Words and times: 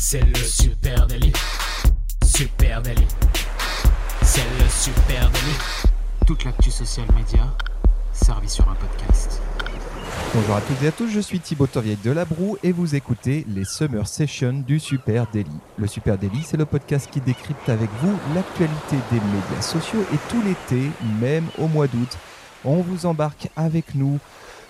C'est 0.00 0.20
le 0.20 0.36
super 0.36 1.08
délit. 1.08 1.32
Super 2.24 2.80
délit. 2.82 3.08
C'est 4.22 4.44
le 4.60 4.68
super 4.70 5.28
délit. 5.28 5.90
Toute 6.24 6.44
l'actu 6.44 6.70
social 6.70 7.04
média 7.16 7.52
servie 8.12 8.48
sur 8.48 8.68
un 8.68 8.76
podcast. 8.76 9.42
Bonjour 10.32 10.54
à 10.54 10.60
toutes 10.60 10.80
et 10.84 10.86
à 10.86 10.92
tous, 10.92 11.08
je 11.08 11.18
suis 11.18 11.40
Thibaut 11.40 11.66
Tourvieille 11.66 11.98
de 12.04 12.12
Labroue 12.12 12.58
et 12.62 12.70
vous 12.70 12.94
écoutez 12.94 13.44
les 13.48 13.64
Summer 13.64 14.06
Sessions 14.06 14.62
du 14.64 14.78
Super 14.78 15.26
Daily. 15.32 15.50
Le 15.76 15.88
Super 15.88 16.16
Daily, 16.16 16.44
c'est 16.46 16.56
le 16.56 16.64
podcast 16.64 17.10
qui 17.10 17.20
décrypte 17.20 17.68
avec 17.68 17.90
vous 18.00 18.16
l'actualité 18.36 18.96
des 19.10 19.20
médias 19.20 19.62
sociaux 19.62 20.04
et 20.14 20.18
tout 20.30 20.40
l'été, 20.42 20.92
même 21.20 21.46
au 21.58 21.66
mois 21.66 21.88
d'août, 21.88 22.16
on 22.64 22.82
vous 22.82 23.04
embarque 23.04 23.48
avec 23.56 23.96
nous 23.96 24.20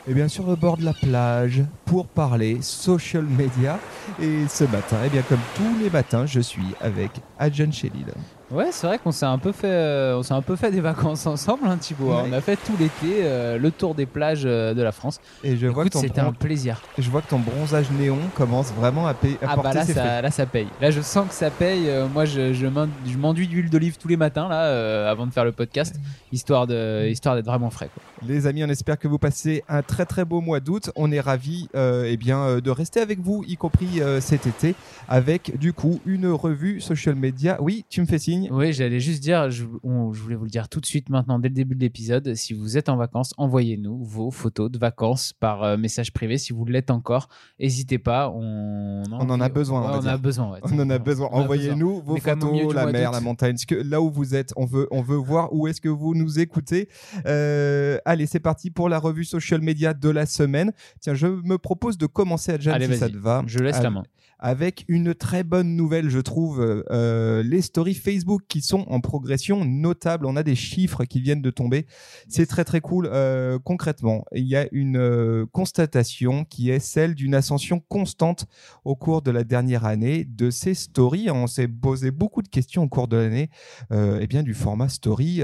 et 0.06 0.14
bien 0.14 0.28
sur 0.28 0.46
le 0.46 0.56
bord 0.56 0.76
de 0.76 0.84
la 0.84 0.92
plage 0.92 1.62
pour 1.84 2.06
parler 2.06 2.58
social 2.60 3.24
media. 3.24 3.78
Et 4.20 4.46
ce 4.48 4.64
matin, 4.64 4.96
et 5.04 5.08
bien 5.08 5.22
comme 5.22 5.40
tous 5.54 5.78
les 5.82 5.90
matins, 5.90 6.26
je 6.26 6.40
suis 6.40 6.74
avec 6.80 7.10
Adjan 7.38 7.72
Shelil. 7.72 8.06
Ouais, 8.50 8.68
c'est 8.70 8.86
vrai 8.86 8.98
qu'on 8.98 9.12
s'est 9.12 9.26
un 9.26 9.36
peu 9.36 9.52
fait, 9.52 9.68
euh, 9.68 10.16
on 10.16 10.22
s'est 10.22 10.32
un 10.32 10.40
peu 10.40 10.56
fait 10.56 10.70
des 10.70 10.80
vacances 10.80 11.26
ensemble, 11.26 11.66
hein, 11.66 11.76
Thibaut. 11.76 12.12
hein. 12.12 12.22
Ouais. 12.22 12.28
On 12.30 12.32
a 12.32 12.40
fait 12.40 12.56
tout 12.56 12.72
l'été 12.80 13.18
euh, 13.20 13.58
le 13.58 13.70
tour 13.70 13.94
des 13.94 14.06
plages 14.06 14.44
euh, 14.46 14.72
de 14.72 14.80
la 14.80 14.90
France. 14.90 15.20
Et 15.44 15.56
je 15.58 15.66
vois, 15.66 15.84
que 15.84 15.98
c'était 15.98 16.22
bron- 16.22 16.30
un 16.30 16.32
plaisir. 16.32 16.80
je 16.96 17.10
vois 17.10 17.20
que 17.20 17.28
ton 17.28 17.40
bronzage 17.40 17.90
néon 17.90 18.16
commence 18.34 18.72
vraiment 18.72 19.06
à, 19.06 19.12
payer, 19.12 19.36
Ah 19.46 19.54
bah 19.56 19.74
là 19.74 19.84
ses 19.84 19.92
ça, 19.92 20.22
là 20.22 20.30
ça 20.30 20.46
paye. 20.46 20.66
Là 20.80 20.90
je 20.90 21.02
sens 21.02 21.28
que 21.28 21.34
ça 21.34 21.50
paye. 21.50 21.90
Moi 22.14 22.24
je, 22.24 22.54
je 22.54 23.16
m'enduis 23.18 23.48
d'huile 23.48 23.68
d'olive 23.68 23.98
tous 23.98 24.08
les 24.08 24.16
matins 24.16 24.48
là 24.48 25.10
avant 25.10 25.26
de 25.26 25.32
faire 25.32 25.44
le 25.44 25.52
podcast, 25.52 25.96
histoire 26.32 26.66
de, 26.66 27.06
histoire 27.06 27.34
d'être 27.34 27.44
vraiment 27.46 27.68
frais. 27.68 27.90
Quoi. 27.92 28.02
Les 28.26 28.46
amis, 28.46 28.64
on 28.64 28.68
espère 28.68 28.98
que 28.98 29.08
vous 29.08 29.18
passez 29.18 29.62
un 29.68 29.82
très 29.82 30.06
très 30.06 30.24
beau 30.24 30.40
mois 30.40 30.60
d'août. 30.60 30.90
On 30.96 31.12
est 31.12 31.20
ravis 31.20 31.68
euh, 31.76 32.06
eh 32.08 32.16
bien, 32.16 32.60
de 32.60 32.70
rester 32.70 33.00
avec 33.00 33.20
vous, 33.20 33.44
y 33.46 33.56
compris 33.58 34.00
cet 34.20 34.46
été, 34.46 34.74
avec 35.06 35.58
du 35.58 35.74
coup 35.74 36.00
une 36.06 36.28
revue 36.28 36.80
social 36.80 37.14
media. 37.14 37.58
Oui, 37.60 37.84
tu 37.90 38.00
me 38.00 38.06
fais 38.06 38.18
signe. 38.18 38.37
Oui, 38.50 38.72
j'allais 38.72 39.00
juste 39.00 39.22
dire, 39.22 39.50
je, 39.50 39.64
on- 39.82 40.12
je 40.12 40.20
voulais 40.22 40.34
vous 40.36 40.44
le 40.44 40.50
dire 40.50 40.68
tout 40.68 40.80
de 40.80 40.86
suite 40.86 41.08
maintenant, 41.10 41.38
dès 41.38 41.48
le 41.48 41.54
début 41.54 41.74
de 41.74 41.80
l'épisode, 41.80 42.34
si 42.34 42.52
vous 42.54 42.76
êtes 42.76 42.88
en 42.88 42.96
vacances, 42.96 43.32
envoyez-nous 43.38 44.04
vos 44.04 44.30
photos 44.30 44.70
de 44.70 44.78
vacances 44.78 45.32
par 45.32 45.62
euh, 45.62 45.76
message 45.76 46.12
privé 46.12 46.38
si 46.38 46.52
vous 46.52 46.64
l'êtes 46.64 46.90
encore. 46.90 47.28
N'hésitez 47.60 47.98
pas, 47.98 48.30
on, 48.30 49.02
On 49.10 49.30
en 49.30 49.40
a 49.40 49.48
besoin, 49.48 49.80
on 49.98 50.06
a 50.06 50.16
besoin. 50.16 50.50
ouais. 50.52 50.60
On 50.62 50.78
en 50.78 50.90
a 50.90 50.98
besoin. 50.98 51.28
Envoyez-nous 51.32 52.02
vos 52.02 52.14
milieu 52.52 52.62
photos, 52.64 52.74
la 52.74 52.86
mer, 52.92 53.10
la 53.12 53.20
montagne, 53.20 53.56
que, 53.66 53.74
là 53.74 54.00
où 54.00 54.10
vous 54.10 54.34
êtes. 54.34 54.52
On 54.56 54.66
veut, 54.66 54.86
on 54.90 55.02
veut 55.02 55.16
voir 55.16 55.52
où 55.52 55.66
est-ce 55.66 55.80
que 55.80 55.88
vous 55.88 56.14
nous 56.14 56.38
écoutez. 56.38 56.88
Euh, 57.26 57.98
allez, 58.04 58.26
c'est 58.26 58.40
parti 58.40 58.70
pour 58.70 58.88
la 58.88 58.98
revue 58.98 59.24
social 59.24 59.60
media 59.60 59.94
de 59.94 60.08
la 60.08 60.26
semaine. 60.26 60.72
Tiens, 61.00 61.14
je 61.14 61.26
me 61.26 61.58
propose 61.58 61.98
de 61.98 62.06
commencer 62.06 62.52
à 62.52 62.58
Allez, 62.74 62.86
si 62.86 62.96
ça 62.98 63.08
te 63.08 63.16
va. 63.16 63.42
Je 63.46 63.58
laisse 63.58 63.76
la 63.82 63.90
main. 63.90 64.02
Avec 64.38 64.84
une 64.88 65.14
très 65.14 65.42
bonne 65.42 65.74
nouvelle, 65.74 66.10
je 66.10 66.20
trouve, 66.20 66.84
euh, 66.90 67.42
les 67.42 67.60
stories 67.60 67.94
Facebook 67.94 68.42
qui 68.48 68.60
sont 68.60 68.84
en 68.88 69.00
progression 69.00 69.64
notable. 69.64 70.26
On 70.26 70.36
a 70.36 70.42
des 70.42 70.54
chiffres 70.54 71.04
qui 71.04 71.20
viennent 71.20 71.42
de 71.42 71.50
tomber. 71.50 71.86
C'est 72.28 72.46
très 72.46 72.64
très 72.64 72.80
cool. 72.80 73.08
Euh, 73.12 73.58
concrètement, 73.58 74.24
il 74.32 74.46
y 74.46 74.56
a 74.56 74.68
une 74.70 74.96
euh, 74.96 75.46
constatation 75.50 76.44
qui 76.44 76.70
est 76.70 76.78
celle 76.78 77.14
d'une 77.14 77.34
ascension 77.34 77.80
constante 77.88 78.46
au 78.84 78.94
cours 78.94 79.22
de 79.22 79.30
la 79.30 79.42
dernière 79.42 79.84
année 79.84 80.24
de 80.24 80.50
ces 80.50 80.74
stories. 80.74 81.30
On 81.30 81.46
s'est 81.46 81.68
posé 81.68 82.12
beaucoup 82.12 82.42
de 82.42 82.48
questions 82.48 82.84
au 82.84 82.88
cours 82.88 83.08
de 83.08 83.16
l'année, 83.16 83.50
euh, 83.90 84.18
eh 84.20 84.26
bien 84.28 84.42
du 84.42 84.54
format 84.54 84.88
story 84.88 85.42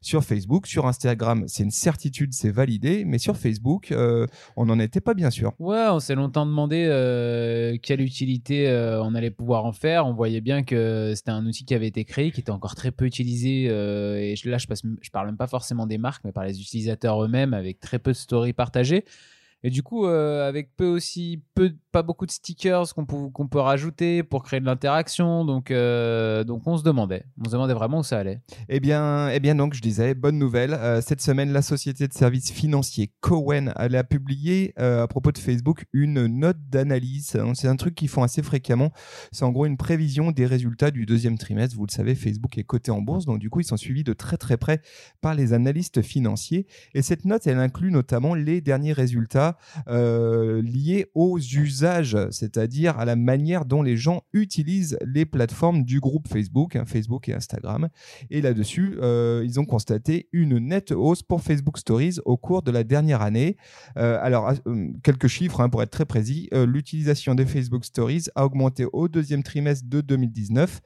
sur 0.00 0.24
Facebook, 0.24 0.66
sur 0.66 0.86
Instagram. 0.86 1.44
C'est 1.46 1.64
une 1.64 1.70
certitude, 1.70 2.32
c'est 2.32 2.50
validé, 2.50 3.04
mais 3.04 3.18
sur 3.18 3.36
Facebook, 3.36 3.92
on 4.56 4.66
n'en 4.66 4.78
était 4.78 5.00
pas 5.00 5.14
bien 5.14 5.30
sûr. 5.30 5.52
Ouais, 5.58 5.86
on 5.90 5.98
s'est 5.98 6.14
longtemps 6.14 6.46
demandé 6.46 6.84
quelle 7.82 8.00
utilité 8.00 8.19
euh, 8.50 9.02
on 9.02 9.14
allait 9.14 9.30
pouvoir 9.30 9.64
en 9.64 9.72
faire. 9.72 10.06
On 10.06 10.12
voyait 10.12 10.40
bien 10.40 10.62
que 10.62 11.12
c'était 11.14 11.30
un 11.30 11.46
outil 11.46 11.64
qui 11.64 11.74
avait 11.74 11.88
été 11.88 12.04
créé, 12.04 12.30
qui 12.30 12.40
était 12.40 12.50
encore 12.50 12.74
très 12.74 12.90
peu 12.90 13.04
utilisé. 13.04 13.66
euh, 13.68 14.16
et 14.18 14.34
là, 14.44 14.58
je, 14.58 14.66
je 15.00 15.10
parle 15.10 15.26
même 15.26 15.36
pas 15.36 15.46
forcément 15.46 15.86
des 15.86 15.98
marques, 15.98 16.22
mais 16.24 16.32
par 16.32 16.44
les 16.44 16.60
utilisateurs 16.60 17.22
eux-mêmes, 17.22 17.54
avec 17.54 17.80
très 17.80 17.98
peu 17.98 18.12
de 18.12 18.16
stories 18.16 18.52
partagées. 18.52 19.04
Et 19.62 19.70
du 19.70 19.82
coup, 19.82 20.06
euh, 20.06 20.48
avec 20.48 20.74
peu 20.76 20.86
aussi, 20.86 21.42
peu, 21.54 21.74
pas 21.92 22.02
beaucoup 22.02 22.24
de 22.24 22.30
stickers 22.30 22.94
qu'on 22.94 23.04
peut, 23.04 23.28
qu'on 23.28 23.46
peut 23.46 23.58
rajouter 23.58 24.22
pour 24.22 24.42
créer 24.42 24.60
de 24.60 24.64
l'interaction. 24.64 25.44
Donc, 25.44 25.70
euh, 25.70 26.44
donc, 26.44 26.66
on 26.66 26.78
se 26.78 26.82
demandait. 26.82 27.24
On 27.38 27.44
se 27.44 27.50
demandait 27.50 27.74
vraiment 27.74 27.98
où 27.98 28.02
ça 28.02 28.18
allait. 28.18 28.40
Eh 28.70 28.80
bien, 28.80 29.28
eh 29.28 29.38
bien 29.38 29.54
donc, 29.54 29.74
je 29.74 29.82
disais, 29.82 30.14
bonne 30.14 30.38
nouvelle. 30.38 30.72
Euh, 30.72 31.02
cette 31.02 31.20
semaine, 31.20 31.52
la 31.52 31.60
société 31.60 32.08
de 32.08 32.12
services 32.12 32.50
financiers 32.50 33.12
Cowen 33.20 33.74
elle 33.76 33.96
a 33.96 34.04
publié 34.04 34.72
à 34.76 35.06
propos 35.06 35.32
de 35.32 35.38
Facebook 35.38 35.84
une 35.92 36.26
note 36.26 36.56
d'analyse. 36.68 37.36
C'est 37.54 37.68
un 37.68 37.76
truc 37.76 37.94
qu'ils 37.94 38.08
font 38.08 38.22
assez 38.22 38.42
fréquemment. 38.42 38.92
C'est 39.32 39.44
en 39.44 39.50
gros 39.50 39.66
une 39.66 39.76
prévision 39.76 40.30
des 40.30 40.46
résultats 40.46 40.90
du 40.90 41.06
deuxième 41.06 41.38
trimestre. 41.38 41.76
Vous 41.76 41.86
le 41.86 41.92
savez, 41.92 42.14
Facebook 42.14 42.56
est 42.58 42.64
coté 42.64 42.90
en 42.90 43.02
bourse, 43.02 43.26
donc 43.26 43.38
du 43.38 43.50
coup, 43.50 43.60
ils 43.60 43.64
sont 43.64 43.76
suivis 43.76 44.04
de 44.04 44.12
très 44.12 44.36
très 44.36 44.56
près 44.56 44.80
par 45.20 45.34
les 45.34 45.52
analystes 45.52 46.02
financiers. 46.02 46.66
Et 46.94 47.02
cette 47.02 47.24
note, 47.24 47.46
elle 47.46 47.58
inclut 47.58 47.90
notamment 47.90 48.34
les 48.34 48.60
derniers 48.60 48.92
résultats 48.92 49.49
euh, 49.88 50.62
liés 50.62 51.06
aux 51.14 51.38
usages, 51.38 52.16
c'est-à-dire 52.30 52.98
à 52.98 53.04
la 53.04 53.16
manière 53.16 53.64
dont 53.64 53.82
les 53.82 53.96
gens 53.96 54.22
utilisent 54.32 54.98
les 55.04 55.26
plateformes 55.26 55.84
du 55.84 56.00
groupe 56.00 56.28
Facebook, 56.28 56.76
hein, 56.76 56.84
Facebook 56.86 57.28
et 57.28 57.34
Instagram. 57.34 57.88
Et 58.30 58.40
là-dessus, 58.40 58.96
euh, 59.00 59.42
ils 59.44 59.58
ont 59.60 59.64
constaté 59.64 60.28
une 60.32 60.58
nette 60.58 60.92
hausse 60.92 61.22
pour 61.22 61.42
Facebook 61.42 61.78
Stories 61.78 62.18
au 62.24 62.36
cours 62.36 62.62
de 62.62 62.70
la 62.70 62.84
dernière 62.84 63.22
année. 63.22 63.56
Euh, 63.96 64.18
alors, 64.20 64.52
euh, 64.66 64.88
quelques 65.02 65.28
chiffres 65.28 65.60
hein, 65.60 65.68
pour 65.68 65.82
être 65.82 65.90
très 65.90 66.04
précis. 66.04 66.48
L'utilisation 66.52 67.34
des 67.34 67.46
Facebook 67.46 67.84
Stories 67.84 68.24
a 68.34 68.44
augmenté 68.44 68.86
au 68.92 69.08
deuxième 69.08 69.42
trimestre 69.42 69.88
de 69.88 70.00
2019 70.00 70.80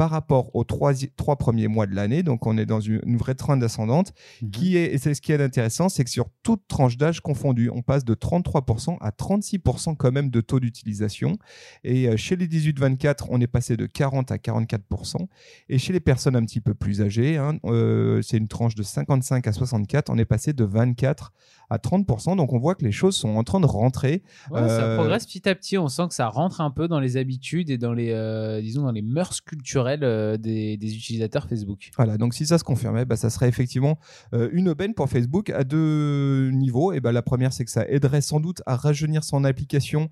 par 0.00 0.08
rapport 0.08 0.56
aux 0.56 0.64
trois, 0.64 0.94
trois 1.14 1.36
premiers 1.36 1.68
mois 1.68 1.86
de 1.86 1.94
l'année. 1.94 2.22
Donc, 2.22 2.46
on 2.46 2.56
est 2.56 2.64
dans 2.64 2.80
une, 2.80 3.02
une 3.04 3.18
vraie 3.18 3.34
trend 3.34 3.60
ascendante. 3.60 4.14
Qui 4.50 4.78
est, 4.78 4.94
et 4.94 4.96
c'est 4.96 5.12
ce 5.12 5.20
qui 5.20 5.30
est 5.30 5.42
intéressant, 5.42 5.90
c'est 5.90 6.04
que 6.04 6.08
sur 6.08 6.30
toute 6.42 6.66
tranche 6.68 6.96
d'âge 6.96 7.20
confondue, 7.20 7.68
on 7.68 7.82
passe 7.82 8.06
de 8.06 8.14
33% 8.14 8.96
à 9.02 9.10
36% 9.10 9.96
quand 9.98 10.10
même 10.10 10.30
de 10.30 10.40
taux 10.40 10.58
d'utilisation. 10.58 11.36
Et 11.84 12.08
euh, 12.08 12.16
chez 12.16 12.34
les 12.36 12.48
18-24, 12.48 13.26
on 13.28 13.42
est 13.42 13.46
passé 13.46 13.76
de 13.76 13.84
40 13.84 14.32
à 14.32 14.36
44%. 14.36 15.26
Et 15.68 15.76
chez 15.76 15.92
les 15.92 16.00
personnes 16.00 16.34
un 16.34 16.46
petit 16.46 16.62
peu 16.62 16.72
plus 16.72 17.02
âgées, 17.02 17.36
hein, 17.36 17.58
euh, 17.66 18.22
c'est 18.22 18.38
une 18.38 18.48
tranche 18.48 18.76
de 18.76 18.82
55 18.82 19.46
à 19.48 19.52
64, 19.52 20.08
on 20.08 20.16
est 20.16 20.24
passé 20.24 20.54
de 20.54 20.64
24 20.64 21.30
à 21.70 21.78
30%. 21.78 22.36
Donc 22.36 22.52
on 22.52 22.58
voit 22.58 22.74
que 22.74 22.84
les 22.84 22.92
choses 22.92 23.16
sont 23.16 23.36
en 23.36 23.44
train 23.44 23.60
de 23.60 23.66
rentrer. 23.66 24.22
Ouais, 24.50 24.60
ça 24.60 24.82
Euh, 24.84 24.96
progresse 24.96 25.24
petit 25.26 25.48
à 25.48 25.54
petit. 25.54 25.78
On 25.78 25.88
sent 25.88 26.08
que 26.08 26.14
ça 26.14 26.28
rentre 26.28 26.60
un 26.60 26.70
peu 26.70 26.88
dans 26.88 27.00
les 27.00 27.16
habitudes 27.16 27.70
et 27.70 27.78
dans 27.78 27.92
les, 27.92 28.10
euh, 28.10 28.60
disons, 28.60 28.82
dans 28.82 28.92
les 28.92 29.02
mœurs 29.02 29.40
culturelles 29.40 30.04
euh, 30.04 30.36
des, 30.36 30.76
des 30.76 30.96
utilisateurs 30.96 31.46
Facebook. 31.48 31.90
Voilà, 31.96 32.18
donc 32.18 32.34
si 32.34 32.46
ça 32.46 32.58
se 32.58 32.64
confirmait, 32.64 33.04
bah, 33.04 33.16
ça 33.16 33.30
serait 33.30 33.48
effectivement 33.48 33.98
une 34.32 34.68
aubaine 34.68 34.94
pour 34.94 35.08
Facebook 35.08 35.50
à 35.50 35.64
deux 35.64 36.50
niveaux. 36.50 36.92
Et 36.92 37.00
bah, 37.00 37.12
la 37.12 37.22
première, 37.22 37.52
c'est 37.52 37.64
que 37.64 37.70
ça 37.70 37.86
aiderait 37.88 38.20
sans 38.20 38.40
doute 38.40 38.62
à 38.66 38.76
rajeunir 38.76 39.24
son 39.24 39.44
application 39.44 40.08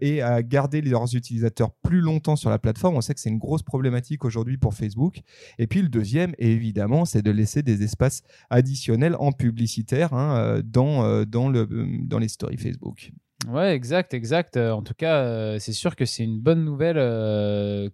et 0.00 0.22
à 0.22 0.42
garder 0.42 0.80
leurs 0.80 1.14
utilisateurs 1.14 1.70
plus 1.82 2.00
longtemps 2.00 2.36
sur 2.36 2.50
la 2.50 2.58
plateforme. 2.58 2.96
On 2.96 3.00
sait 3.00 3.14
que 3.14 3.20
c'est 3.20 3.30
une 3.30 3.38
grosse 3.38 3.62
problématique 3.62 4.24
aujourd'hui 4.24 4.56
pour 4.56 4.74
Facebook. 4.74 5.20
Et 5.58 5.66
puis 5.66 5.82
le 5.82 5.88
deuxième, 5.88 6.34
évidemment, 6.38 7.04
c'est 7.04 7.22
de 7.22 7.30
laisser 7.30 7.62
des 7.62 7.82
espaces 7.82 8.22
additionnels 8.50 9.16
en 9.18 9.32
publicitaire 9.32 10.12
hein, 10.12 10.60
dans, 10.64 10.95
euh, 11.04 11.24
dans, 11.24 11.48
le, 11.48 11.66
dans 12.02 12.18
les 12.18 12.28
stories 12.28 12.56
Facebook. 12.56 13.10
Ouais, 13.48 13.74
exact, 13.74 14.14
exact. 14.14 14.56
Euh, 14.56 14.72
En 14.72 14.82
tout 14.82 14.94
cas, 14.94 15.18
euh, 15.18 15.58
c'est 15.58 15.72
sûr 15.72 15.94
que 15.94 16.04
c'est 16.04 16.24
une 16.24 16.40
bonne 16.40 16.64
nouvelle 16.64 16.96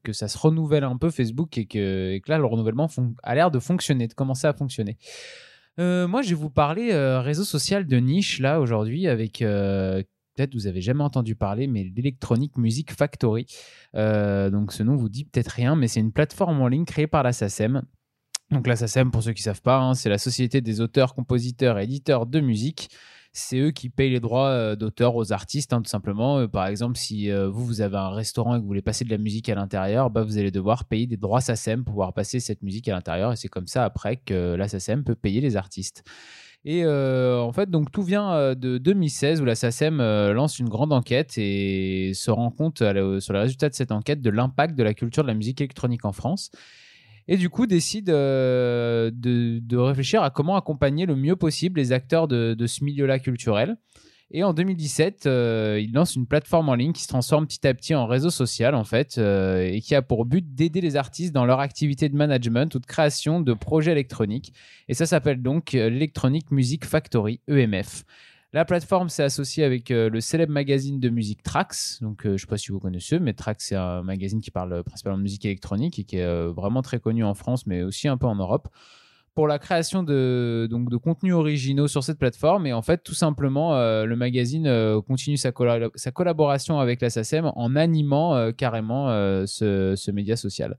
que 0.03 0.13
ça 0.13 0.29
se 0.29 0.39
renouvelle 0.39 0.85
un 0.85 0.97
peu 0.97 1.11
Facebook 1.11 1.59
et 1.59 1.67
que, 1.67 2.21
là, 2.27 2.39
le 2.39 2.47
renouvellement 2.47 2.89
a 3.23 3.35
l'air 3.35 3.51
de 3.51 3.59
fonctionner, 3.59 4.07
de 4.09 4.15
commencer 4.15 4.47
à 4.47 4.53
fonctionner. 4.53 4.99
Moi, 5.79 6.23
je 6.23 6.31
vais 6.31 6.35
vous 6.35 6.51
parler 6.51 6.93
réseau 7.19 7.45
social 7.45 7.87
de 7.87 7.97
niche 7.97 8.41
là 8.41 8.61
aujourd'hui 8.61 9.09
avec 9.09 9.39
peut-être 9.39 10.55
vous 10.55 10.67
avez 10.67 10.81
jamais 10.81 11.03
entendu 11.03 11.35
parler, 11.35 11.67
mais 11.67 11.91
l'Electronic 11.97 12.57
Music 12.57 12.93
Factory. 12.93 13.47
Donc 13.95 14.73
ce 14.73 14.83
nom 14.83 14.97
vous 14.97 15.09
dit 15.09 15.25
peut-être 15.25 15.49
rien, 15.49 15.75
mais 15.75 15.89
c'est 15.89 16.01
une 16.01 16.13
plateforme 16.13 16.61
en 16.61 16.69
ligne 16.69 16.85
créée 16.85 17.07
par 17.07 17.23
la 17.23 17.33
SACEM. 17.33 17.83
Donc 18.53 18.67
la 18.67 18.77
SACEM, 18.77 19.11
pour 19.11 19.23
ceux 19.23 19.33
qui 19.33 19.43
savent 19.43 19.63
pas, 19.63 19.79
hein, 19.79 19.95
c'est 19.95 20.09
la 20.09 20.19
Société 20.19 20.61
des 20.61 20.81
auteurs, 20.81 21.15
compositeurs 21.15 21.79
et 21.79 21.85
éditeurs 21.85 22.27
de 22.27 22.41
musique 22.41 22.91
c'est 23.33 23.59
eux 23.59 23.71
qui 23.71 23.89
payent 23.89 24.11
les 24.11 24.21
droits 24.21 24.49
euh, 24.49 24.77
d'auteur 24.77 25.17
aux 25.17 25.33
artistes, 25.33 25.73
hein, 25.73 25.81
tout 25.81 25.89
simplement. 25.89 26.41
Euh, 26.41 26.49
par 26.49 26.67
exemple, 26.67 26.99
si 26.99 27.31
euh, 27.31 27.49
vous, 27.49 27.65
vous 27.65 27.81
avez 27.81 27.97
un 27.97 28.11
restaurant 28.11 28.55
et 28.55 28.59
que 28.59 28.63
vous 28.63 28.69
voulez 28.69 28.83
passer 28.83 29.05
de 29.05 29.11
la 29.11 29.19
musique 29.19 29.49
à 29.49 29.55
l'intérieur, 29.55 30.11
bah, 30.11 30.23
vous 30.23 30.39
allez 30.39 30.51
devoir 30.51 30.85
payer 30.85 31.07
des 31.07 31.17
droits 31.17 31.41
SACEM 31.41 31.85
pour 31.85 31.93
pouvoir 31.95 32.13
passer 32.13 32.41
cette 32.41 32.63
musique 32.63 32.89
à 32.89 32.93
l'intérieur. 32.93 33.33
Et 33.33 33.37
c'est 33.37 33.49
comme 33.49 33.67
ça 33.67 33.85
après 33.85 34.17
que 34.17 34.55
la 34.55 34.69
SACEM 34.69 35.03
peut 35.03 35.15
payer 35.15 35.41
les 35.41 35.57
artistes. 35.57 36.05
Et 36.65 36.87
en 36.87 37.51
fait, 37.51 37.69
donc 37.71 37.91
tout 37.91 38.05
vient 38.05 38.55
de 38.55 38.79
2016 38.79 39.41
où 39.41 39.45
la 39.45 39.57
SACEM 39.57 39.99
lance 39.99 40.61
une 40.61 40.69
grande 40.69 40.93
enquête 40.93 41.37
et 41.37 42.13
se 42.15 42.31
rend 42.31 42.53
compte 42.53 42.79
sur 42.79 42.93
le 43.33 43.39
résultat 43.41 43.69
de 43.69 43.75
cette 43.75 43.91
enquête 43.91 44.21
de 44.21 44.31
l'impact 44.31 44.77
de 44.77 44.85
la 44.85 44.95
culture 44.95 45.25
de 45.25 45.29
la 45.29 45.35
musique 45.35 45.61
électronique 45.61 46.05
en 46.05 46.13
France. 46.13 46.53
Et 47.29 47.37
du 47.37 47.49
coup, 47.49 47.67
décide 47.67 48.11
euh, 48.11 49.11
de, 49.13 49.77
réfléchir 49.77 50.23
à 50.23 50.31
comment 50.31 50.57
accompagner 50.57 51.07
le 51.07 51.17
mieux 51.17 51.37
possible 51.37 51.81
les 51.81 51.93
acteurs 51.93 52.29
de, 52.29 52.67
ce 52.67 52.85
milieu-là 52.85 53.19
culturel. 53.19 53.77
Et 54.35 54.45
en 54.45 54.55
2017, 54.55 55.27
euh, 55.27 55.79
ils 55.79 55.93
lancent 55.93 56.17
une 56.17 56.27
plateforme 56.27 56.71
en 56.71 56.75
ligne 56.75 56.93
qui 56.93 57.03
se 57.03 57.09
transforme 57.09 57.47
petit 57.47 57.67
à 57.67 57.75
petit 57.75 57.95
en 57.95 58.07
réseau 58.07 58.31
social, 58.31 58.75
en 58.75 58.85
fait, 58.85 59.19
euh, 59.19 59.63
et 59.63 59.83
qui 59.83 59.95
a 59.95 60.01
pour 60.01 60.25
but 60.25 60.55
d'aider 60.55 60.81
les 60.81 60.97
artistes 60.97 61.35
dans 61.35 61.45
leur 61.45 61.61
activité 61.61 62.09
de 62.09 62.17
management 62.17 62.75
ou 62.75 62.79
de 62.79 62.87
création 62.87 63.43
de 63.43 63.53
projets 63.53 63.93
électroniques. 63.93 64.55
Et 64.89 64.95
ça 64.95 65.05
s'appelle 65.05 65.43
donc 65.43 65.73
l'Electronic 65.73 66.51
Music 66.51 66.87
Factory, 66.87 67.41
EMF. 67.47 68.05
La 68.55 68.67
plateforme 68.67 69.09
s'est 69.09 69.23
associée 69.23 69.65
avec 69.65 69.91
euh, 69.91 70.11
le 70.11 70.21
célèbre 70.21 70.53
magazine 70.53 71.01
de 71.01 71.09
musique 71.09 71.43
Trax. 71.43 72.03
Donc, 72.03 72.27
euh, 72.27 72.31
je 72.31 72.33
ne 72.33 72.39
sais 72.39 72.47
pas 72.47 72.59
si 72.59 72.71
vous 72.71 72.81
connaissez, 72.81 73.19
mais 73.19 73.33
Trax, 73.33 73.65
c'est 73.65 73.77
un 73.77 74.03
magazine 74.03 74.43
qui 74.43 74.51
parle 74.51 74.85
principalement 74.85 75.17
de 75.17 75.23
musique 75.23 75.47
électronique 75.47 75.99
et 75.99 76.05
qui 76.05 76.19
est 76.19 76.23
euh, 76.23 76.53
vraiment 76.55 76.83
très 76.83 77.01
connu 77.01 77.25
en 77.25 77.33
France, 77.33 77.67
mais 77.67 77.83
aussi 77.83 78.09
un 78.09 78.19
peu 78.19 78.27
en 78.27 78.35
Europe 78.35 78.69
pour 79.35 79.49
la 79.49 79.59
création 79.59 80.03
de, 80.03 80.69
donc, 80.71 80.91
de 80.91 80.99
contenus 80.99 81.33
originaux 81.33 81.89
sur 81.89 82.05
cette 82.05 82.19
plateforme. 82.19 82.67
Et 82.67 82.75
en 82.75 82.83
fait, 82.83 83.03
tout 83.03 83.15
simplement, 83.15 83.73
le 84.05 84.15
magazine 84.15 84.71
continue 85.07 85.39
sa, 85.39 85.53
collaboration 85.53 86.79
avec 86.81 87.01
la 87.01 87.09
SACEM 87.09 87.51
en 87.57 87.75
animant 87.75 88.53
carrément 88.53 89.07
ce, 89.47 90.11
média 90.11 90.37
social. 90.37 90.77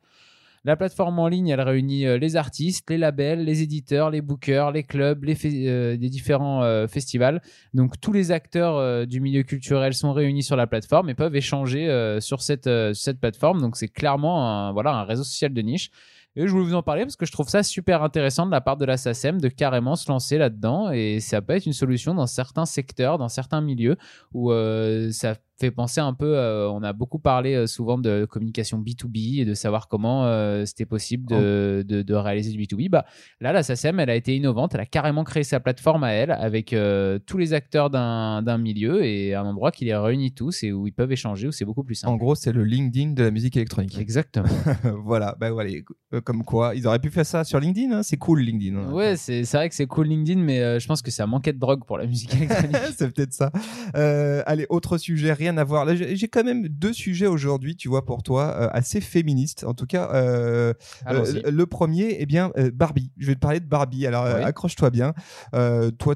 La 0.65 0.77
plateforme 0.77 1.19
en 1.19 1.27
ligne, 1.27 1.50
elle 1.50 1.60
réunit 1.60 2.06
euh, 2.06 2.18
les 2.18 2.38
artistes, 2.38 2.89
les 2.89 2.98
labels, 2.98 3.44
les 3.44 3.62
éditeurs, 3.63 4.10
les 4.10 4.21
bookers, 4.21 4.71
les 4.71 4.83
clubs, 4.83 5.21
les, 5.25 5.36
euh, 5.68 5.98
différents 5.98 6.63
euh, 6.63 6.88
festivals. 6.88 7.42
Donc 7.74 8.00
tous 8.00 8.13
les 8.13 8.31
acteurs 8.31 9.06
du 9.06 9.19
milieu 9.19 9.44
culturel 9.44 9.94
sont 9.94 10.13
réunis 10.13 10.44
sur 10.44 10.56
la 10.56 10.65
plateforme 10.65 11.10
et 11.10 11.15
peuvent 11.15 11.36
échanger 11.36 12.18
sur 12.21 12.42
cette, 12.42 12.69
cette 12.94 13.19
plateforme. 13.19 13.60
Donc 13.60 13.75
c'est 13.75 13.89
clairement 13.89 14.48
un, 14.48 14.71
voilà, 14.71 14.92
un 14.92 15.04
réseau 15.04 15.24
social 15.24 15.54
de 15.54 15.62
niche. 15.62 15.92
Et 16.36 16.48
je 16.48 16.51
voulais 16.51 16.66
vous 16.66 16.75
en 16.75 16.81
parler 16.81 17.04
parce 17.04 17.16
que 17.16 17.25
je 17.25 17.31
trouve 17.31 17.48
ça 17.48 17.62
super 17.62 18.01
intéressant 18.01 18.45
de 18.45 18.51
la 18.51 18.62
part 18.62 18.77
de 18.77 18.86
la 18.86 18.98
SACEM 18.98 19.39
de 19.39 19.50
carrément 19.50 19.95
se 19.95 20.09
lancer 20.09 20.38
là-dedans. 20.38 20.92
Et 20.92 21.19
ça 21.19 21.42
peut 21.42 21.54
être 21.54 21.66
une 21.66 21.74
solution 21.74 22.16
dans 22.16 22.25
certains 22.25 22.66
secteurs, 22.66 23.18
dans 23.18 23.27
certains 23.27 23.62
milieux 23.62 23.98
où 24.33 24.51
ça 25.12 25.36
fait 25.59 25.71
penser 25.71 26.01
un 26.01 26.13
peu, 26.13 26.38
euh, 26.38 26.69
on 26.69 26.81
a 26.83 26.94
beaucoup 26.94 27.19
parlé 27.19 27.53
euh, 27.53 27.67
souvent 27.67 27.97
de 27.97 28.25
communication 28.25 28.79
B2B 28.79 29.41
et 29.41 29.45
de 29.45 29.53
savoir 29.53 29.88
comment 29.88 30.25
euh, 30.25 30.65
c'était 30.65 30.85
possible 30.85 31.27
de, 31.27 31.85
de, 31.88 32.01
de, 32.01 32.13
réaliser 32.13 32.51
du 32.51 32.63
B2B. 32.63 32.89
Bah, 32.89 33.05
là, 33.39 33.53
la 33.53 33.61
SACEM, 33.61 34.00
elle 34.00 34.09
a 34.09 34.15
été 34.15 34.35
innovante, 34.35 34.73
elle 34.73 34.81
a 34.81 34.85
carrément 34.85 35.23
créé 35.23 35.44
sa 35.44 35.59
plateforme 35.59 36.03
à 36.03 36.11
elle 36.11 36.31
avec 36.31 36.75
tous 37.25 37.38
les 37.38 37.53
acteurs 37.53 37.89
d'un 37.89 38.57
milieu 38.57 39.03
et 39.03 39.35
un 39.35 39.44
endroit 39.44 39.71
qui 39.71 39.85
les 39.85 39.95
réunit 39.95 40.31
tous 40.33 40.63
et 40.63 40.71
où 40.71 40.88
ils 40.88 40.91
peuvent 40.91 41.11
échanger, 41.11 41.47
où 41.47 41.51
c'est 41.51 41.65
beaucoup 41.65 41.83
plus 41.83 41.95
simple. 41.95 42.13
En 42.13 42.17
gros, 42.17 42.35
c'est 42.35 42.51
le 42.51 42.63
LinkedIn 42.63 43.11
de 43.11 43.23
la 43.23 43.31
musique 43.31 43.56
électronique. 43.56 43.97
Exactement. 43.97 44.47
voilà, 45.03 45.35
bah, 45.39 45.51
voilà, 45.51 45.71
comme 46.23 46.44
quoi, 46.44 46.73
ils 46.75 46.88
auraient 46.88 46.99
pu 46.99 47.09
faire 47.09 47.25
ça 47.25 47.44
sur 47.44 47.59
LinkedIn, 47.59 47.91
hein. 47.91 48.03
c'est 48.03 48.17
cool 48.17 48.41
LinkedIn. 48.41 48.77
Hein. 48.77 48.91
Ouais, 48.91 49.15
c'est 49.17 49.44
vrai 49.53 49.69
que 49.69 49.75
c'est 49.75 49.88
cool 49.88 50.07
LinkedIn, 50.07 50.39
mais 50.41 50.79
je 50.79 50.88
pense 50.88 51.01
que 51.01 51.11
ça 51.11 51.27
manquait 51.27 51.53
de 51.53 51.59
drogue 51.59 51.85
pour 51.85 51.97
la 51.97 52.06
musique 52.06 52.33
électronique. 52.35 52.77
c'est 52.97 53.13
peut-être 53.13 53.33
ça. 53.33 53.51
allez, 53.94 54.65
autre 54.69 54.97
sujet, 54.97 55.33
rien 55.44 55.57
à 55.57 55.63
voir. 55.63 55.86
Là, 55.86 55.94
j'ai 55.95 56.28
quand 56.28 56.44
même 56.44 56.68
deux 56.68 56.94
sujets 56.94 57.28
aujourd'hui, 57.28 57.75
tu 57.75 57.90
vois, 57.90 58.06
pour 58.06 58.24
toi, 58.24 58.56
euh, 58.57 58.69
assez 58.72 59.01
féministes. 59.01 59.66
En 59.66 59.74
tout 59.74 59.86
cas, 59.86 60.10
euh, 60.13 60.74
euh, 61.07 61.42
le 61.51 61.66
premier, 61.66 62.18
eh 62.19 62.25
bien, 62.25 62.51
Barbie. 62.74 63.12
Je 63.18 63.28
vais 63.28 63.36
te 63.36 63.40
parler 63.40 63.60
de 63.60 63.66
Barbie. 63.66 64.07
Alors, 64.07 64.25
accroche-toi 64.25 64.90
bien. 64.90 65.13
toi, 65.51 66.16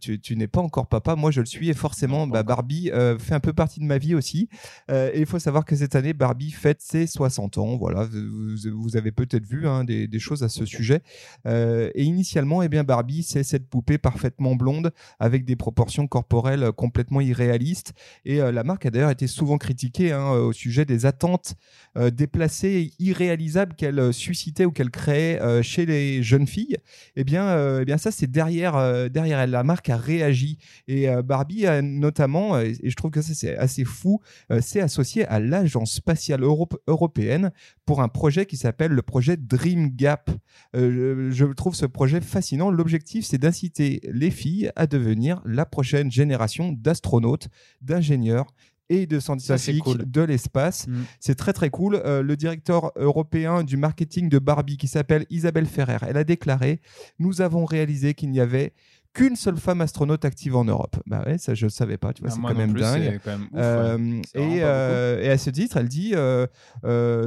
tu, 0.00 0.20
tu 0.20 0.36
n'es 0.36 0.46
pas 0.46 0.60
encore 0.60 0.86
papa. 0.86 1.16
Moi, 1.16 1.30
je 1.30 1.40
le 1.40 1.46
suis. 1.46 1.68
Et 1.68 1.74
forcément, 1.74 2.26
bah, 2.26 2.42
Barbie 2.42 2.90
fait 3.18 3.34
un 3.34 3.40
peu 3.40 3.52
partie 3.52 3.80
de 3.80 3.84
ma 3.84 3.98
vie 3.98 4.14
aussi. 4.14 4.48
et 4.88 5.18
il 5.20 5.26
faut 5.26 5.38
savoir 5.38 5.64
que 5.64 5.76
cette 5.76 5.96
année, 5.96 6.12
Barbie 6.12 6.50
fête 6.50 6.80
ses 6.80 7.06
60 7.06 7.58
ans. 7.58 7.76
Voilà, 7.76 8.06
vous, 8.06 8.96
avez 8.96 9.12
peut-être 9.12 9.46
vu 9.46 9.66
hein, 9.66 9.84
des, 9.84 10.06
des, 10.06 10.18
choses 10.18 10.42
à 10.42 10.48
ce 10.48 10.64
sujet. 10.64 11.02
et 11.46 12.02
initialement, 12.02 12.62
eh 12.62 12.68
bien, 12.68 12.84
Barbie, 12.84 13.22
c'est 13.22 13.42
cette 13.42 13.68
poupée 13.68 13.98
parfaitement 13.98 14.54
blonde 14.54 14.92
avec 15.18 15.44
des 15.44 15.56
proportions 15.56 16.06
corporelles 16.06 16.72
complètement 16.72 17.20
irréalistes. 17.20 17.92
Et 18.24 18.40
la 18.52 18.64
marque 18.64 18.86
a 18.86 18.90
d'ailleurs 18.90 19.10
été 19.10 19.26
souvent 19.26 19.58
critiquée 19.58 20.12
hein, 20.12 20.30
au 20.30 20.52
sujet 20.52 20.84
des 20.84 21.06
attentes 21.06 21.54
euh, 21.96 22.10
déplacées 22.10 22.92
et 22.98 23.02
irréalisables 23.02 23.74
qu'elle 23.74 23.98
euh, 23.98 24.12
suscitait 24.12 24.64
ou 24.64 24.70
qu'elle 24.70 24.90
créait 24.90 25.40
euh, 25.40 25.62
chez 25.62 25.84
les 25.86 26.22
jeunes 26.22 26.46
filles. 26.46 26.78
Eh 27.16 27.24
bien, 27.24 27.80
eh 27.80 27.84
bien 27.84 27.98
ça, 27.98 28.10
c'est 28.10 28.30
derrière, 28.30 29.10
derrière 29.10 29.40
elle. 29.40 29.50
La 29.50 29.64
marque 29.64 29.90
a 29.90 29.96
réagi. 29.96 30.58
Et 30.88 31.06
Barbie, 31.22 31.66
notamment, 31.82 32.58
et, 32.58 32.74
je 32.82 32.94
trouve 32.94 33.10
que 33.10 33.22
ça, 33.22 33.34
c'est 33.34 33.56
assez 33.56 33.84
fou, 33.84 34.20
s'est 34.60 34.80
associée 34.80 35.26
à 35.26 35.40
l'Agence 35.40 35.92
spatiale 35.92 36.42
européenne 36.42 37.50
pour 37.84 38.02
un 38.02 38.08
projet 38.08 38.46
qui 38.46 38.56
s'appelle 38.56 38.92
le 38.92 39.02
projet 39.02 39.36
Dream 39.36 39.90
Gap. 39.94 40.30
Je 40.74 41.52
trouve 41.52 41.74
ce 41.74 41.86
projet 41.86 42.20
fascinant. 42.20 42.70
L'objectif, 42.70 43.24
c'est 43.26 43.38
d'inciter 43.38 44.00
les 44.04 44.30
filles 44.30 44.70
à 44.76 44.86
devenir 44.86 45.42
la 45.44 45.66
prochaine 45.66 46.10
génération 46.10 46.72
d'astronautes, 46.72 47.48
d'ingénieurs 47.80 48.41
et 48.88 49.06
de 49.06 49.20
scientifiques 49.20 49.84
de 49.86 50.20
l'espace. 50.20 50.86
Mm. 50.86 51.04
C'est 51.20 51.34
très 51.34 51.52
très 51.52 51.70
cool. 51.70 51.96
Euh, 52.04 52.22
le 52.22 52.36
directeur 52.36 52.92
européen 52.96 53.64
du 53.64 53.76
marketing 53.76 54.28
de 54.28 54.38
Barbie 54.38 54.76
qui 54.76 54.88
s'appelle 54.88 55.26
Isabelle 55.30 55.66
Ferrer, 55.66 55.98
elle 56.06 56.16
a 56.16 56.24
déclaré 56.24 56.80
Nous 57.18 57.40
avons 57.40 57.64
réalisé 57.64 58.14
qu'il 58.14 58.30
n'y 58.30 58.40
avait 58.40 58.74
qu'une 59.12 59.36
seule 59.36 59.58
femme 59.58 59.80
astronaute 59.82 60.24
active 60.24 60.56
en 60.56 60.64
Europe. 60.64 60.96
Bah 61.06 61.22
ouais, 61.26 61.36
ça 61.36 61.54
je 61.54 61.66
ne 61.66 61.70
savais 61.70 61.98
pas, 61.98 62.12
tu 62.12 62.22
vois, 62.22 62.30
ah, 62.32 62.34
c'est 62.34 62.40
quand 62.40 62.58
même 62.58 62.72
dingue. 62.72 63.20
Euh, 63.54 64.22
et, 64.34 64.60
euh, 64.62 65.22
et, 65.22 65.28
à 65.28 65.36
ce 65.36 65.50
titre, 65.50 65.76
elle 65.76 65.88
dit, 65.88 66.12
euh, 66.14 66.46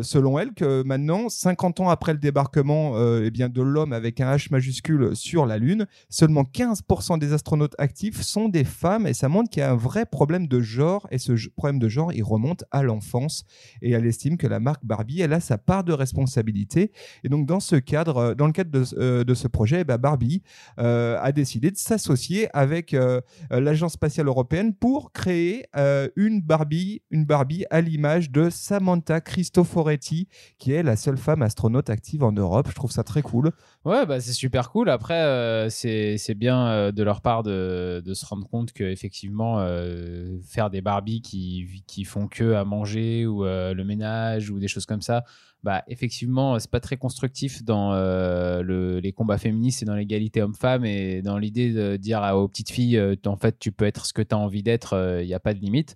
selon 0.02 0.40
elle, 0.40 0.54
que 0.54 0.84
maintenant, 0.84 1.30
50 1.30 1.82
ans 1.82 1.90
après 1.90 2.14
le 2.14 2.20
débarquement 2.20 2.94
eh 3.22 3.30
bien, 3.30 3.50
de 3.50 3.62
l'homme 3.62 3.94
avec 3.94 4.20
un 4.20 4.36
H 4.36 4.48
majuscule 4.52 5.16
sur 5.16 5.46
la 5.46 5.58
Lune, 5.58 5.86
seulement 6.10 6.44
15% 6.44 7.20
des 7.20 7.34
astronautes 7.34 7.76
actifs 7.78 8.22
sont 8.22 8.50
des 8.50 8.64
femmes. 8.64 9.06
Et 9.06 9.14
ça 9.14 9.30
montre 9.30 9.50
qu'il 9.50 9.62
y 9.62 9.64
a 9.64 9.72
un 9.72 9.76
vrai 9.76 10.06
problème 10.06 10.48
de 10.48 10.62
genre. 10.62 11.08
Et 11.12 11.18
ce 11.18 11.34
problème 11.50 11.80
de 11.80 11.88
genre, 11.88 12.12
il 12.14 12.24
remonte 12.24 12.64
à 12.72 12.82
l'enfance. 12.82 13.46
Et 13.82 13.92
elle 13.92 14.06
estime 14.06 14.38
que 14.38 14.48
la 14.48 14.60
marque 14.60 14.84
Barbie, 14.86 15.22
elle 15.22 15.34
a 15.34 15.40
sa 15.40 15.58
part 15.58 15.84
de 15.84 15.94
responsabilité. 15.94 16.92
Et 17.24 17.30
donc 17.30 17.46
dans 17.46 17.60
ce 17.60 17.76
cadre, 17.76 18.34
dans 18.34 18.48
le 18.48 18.54
cadre 18.54 18.72
de, 18.72 19.24
de 19.24 19.34
ce 19.34 19.48
projet, 19.48 19.84
bah, 19.84 19.98
Barbie 19.98 20.42
a 20.78 21.32
décidé 21.32 21.75
s'associer 21.78 22.48
avec 22.54 22.94
euh, 22.94 23.22
euh, 23.52 23.60
l'Agence 23.60 23.94
spatiale 23.94 24.28
européenne 24.28 24.74
pour 24.74 25.12
créer 25.12 25.66
euh, 25.76 26.08
une 26.16 26.42
Barbie, 26.42 27.02
une 27.12 27.26
Barbie 27.26 27.66
à 27.70 27.82
l'image 27.82 28.32
de 28.32 28.50
Samantha 28.50 29.22
Cristoforetti, 29.22 30.28
qui 30.58 30.72
est 30.72 30.84
la 30.84 30.96
seule 30.96 31.18
femme 31.18 31.42
astronaute 31.42 31.90
active 31.90 32.24
en 32.24 32.32
Europe. 32.32 32.68
Je 32.70 32.76
trouve 32.76 32.92
ça 32.92 33.04
très 33.04 33.22
cool. 33.22 33.52
Ouais, 33.84 34.06
bah, 34.06 34.20
c'est 34.20 34.34
super 34.34 34.70
cool. 34.72 34.90
Après, 34.90 35.70
c'est 35.70 36.36
bien 36.36 36.92
de 36.92 37.04
leur 37.04 37.22
part 37.22 37.44
de, 37.44 38.02
de 38.04 38.14
se 38.14 38.26
rendre 38.26 38.48
compte 38.48 38.72
qu'effectivement, 38.74 39.66
faire 40.44 40.70
des 40.70 40.82
Barbies 40.82 41.22
qui 41.22 42.04
font 42.06 42.28
que 42.28 42.54
à 42.54 42.66
manger 42.66 43.26
ou 43.26 43.44
le 43.44 43.84
ménage 43.84 44.50
ou 44.50 44.60
des 44.60 44.68
choses 44.68 44.86
comme 44.86 45.02
ça, 45.02 45.24
bah, 45.66 45.84
effectivement, 45.88 46.60
c'est 46.60 46.70
pas 46.70 46.80
très 46.80 46.96
constructif 46.96 47.64
dans 47.64 47.92
euh, 47.94 48.62
les 49.02 49.12
combats 49.14 49.40
féministes 49.40 49.82
et 49.82 49.86
dans 49.86 49.96
l'égalité 49.96 50.44
homme-femme 50.44 50.86
et 50.86 51.24
dans 51.24 51.40
l'idée 51.40 51.74
de 51.74 51.98
dire 51.98 52.22
aux 52.36 52.48
petites 52.48 52.70
filles, 52.70 53.00
euh, 53.00 53.16
en 53.26 53.36
fait, 53.36 53.58
tu 53.58 53.72
peux 53.72 53.86
être 53.86 54.06
ce 54.06 54.14
que 54.14 54.22
tu 54.22 54.36
as 54.36 54.38
envie 54.38 54.62
d'être, 54.62 54.94
euh, 54.94 55.24
il 55.24 55.26
n'y 55.26 55.34
a 55.34 55.40
pas 55.40 55.56
de 55.56 55.60
limite. 55.60 55.96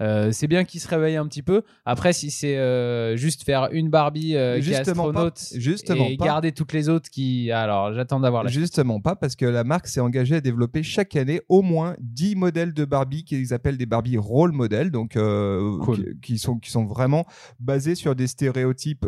Euh, 0.00 0.32
c'est 0.32 0.46
bien 0.46 0.64
qu'il 0.64 0.80
se 0.80 0.88
réveille 0.88 1.16
un 1.16 1.26
petit 1.26 1.42
peu. 1.42 1.62
Après, 1.84 2.12
si 2.12 2.30
c'est 2.30 2.56
euh, 2.56 3.16
juste 3.16 3.44
faire 3.44 3.68
une 3.72 3.90
Barbie 3.90 4.34
euh, 4.36 4.60
qui 4.60 4.72
est 4.72 4.76
astronaute 4.76 5.52
justement 5.54 6.06
et 6.06 6.16
garder 6.16 6.52
toutes 6.52 6.72
les 6.72 6.88
autres 6.88 7.10
qui. 7.10 7.50
Alors, 7.50 7.92
j'attends 7.92 8.20
d'avoir 8.20 8.44
la. 8.44 8.50
Justement 8.50 9.00
pas, 9.00 9.16
parce 9.16 9.36
que 9.36 9.44
la 9.44 9.64
marque 9.64 9.86
s'est 9.86 10.00
engagée 10.00 10.36
à 10.36 10.40
développer 10.40 10.82
chaque 10.82 11.16
année 11.16 11.40
au 11.48 11.62
moins 11.62 11.96
10 12.00 12.36
modèles 12.36 12.72
de 12.72 12.84
Barbie 12.84 13.24
qu'ils 13.24 13.52
appellent 13.52 13.76
des 13.76 13.86
Barbie 13.86 14.16
role 14.16 14.52
models, 14.52 14.90
donc 14.90 15.18
qui, 16.22 16.38
sont, 16.38 16.58
qui 16.58 16.70
sont 16.70 16.86
vraiment 16.86 17.26
basés 17.58 17.94
sur 17.94 18.14
des 18.14 18.26
stéréotypes 18.26 19.06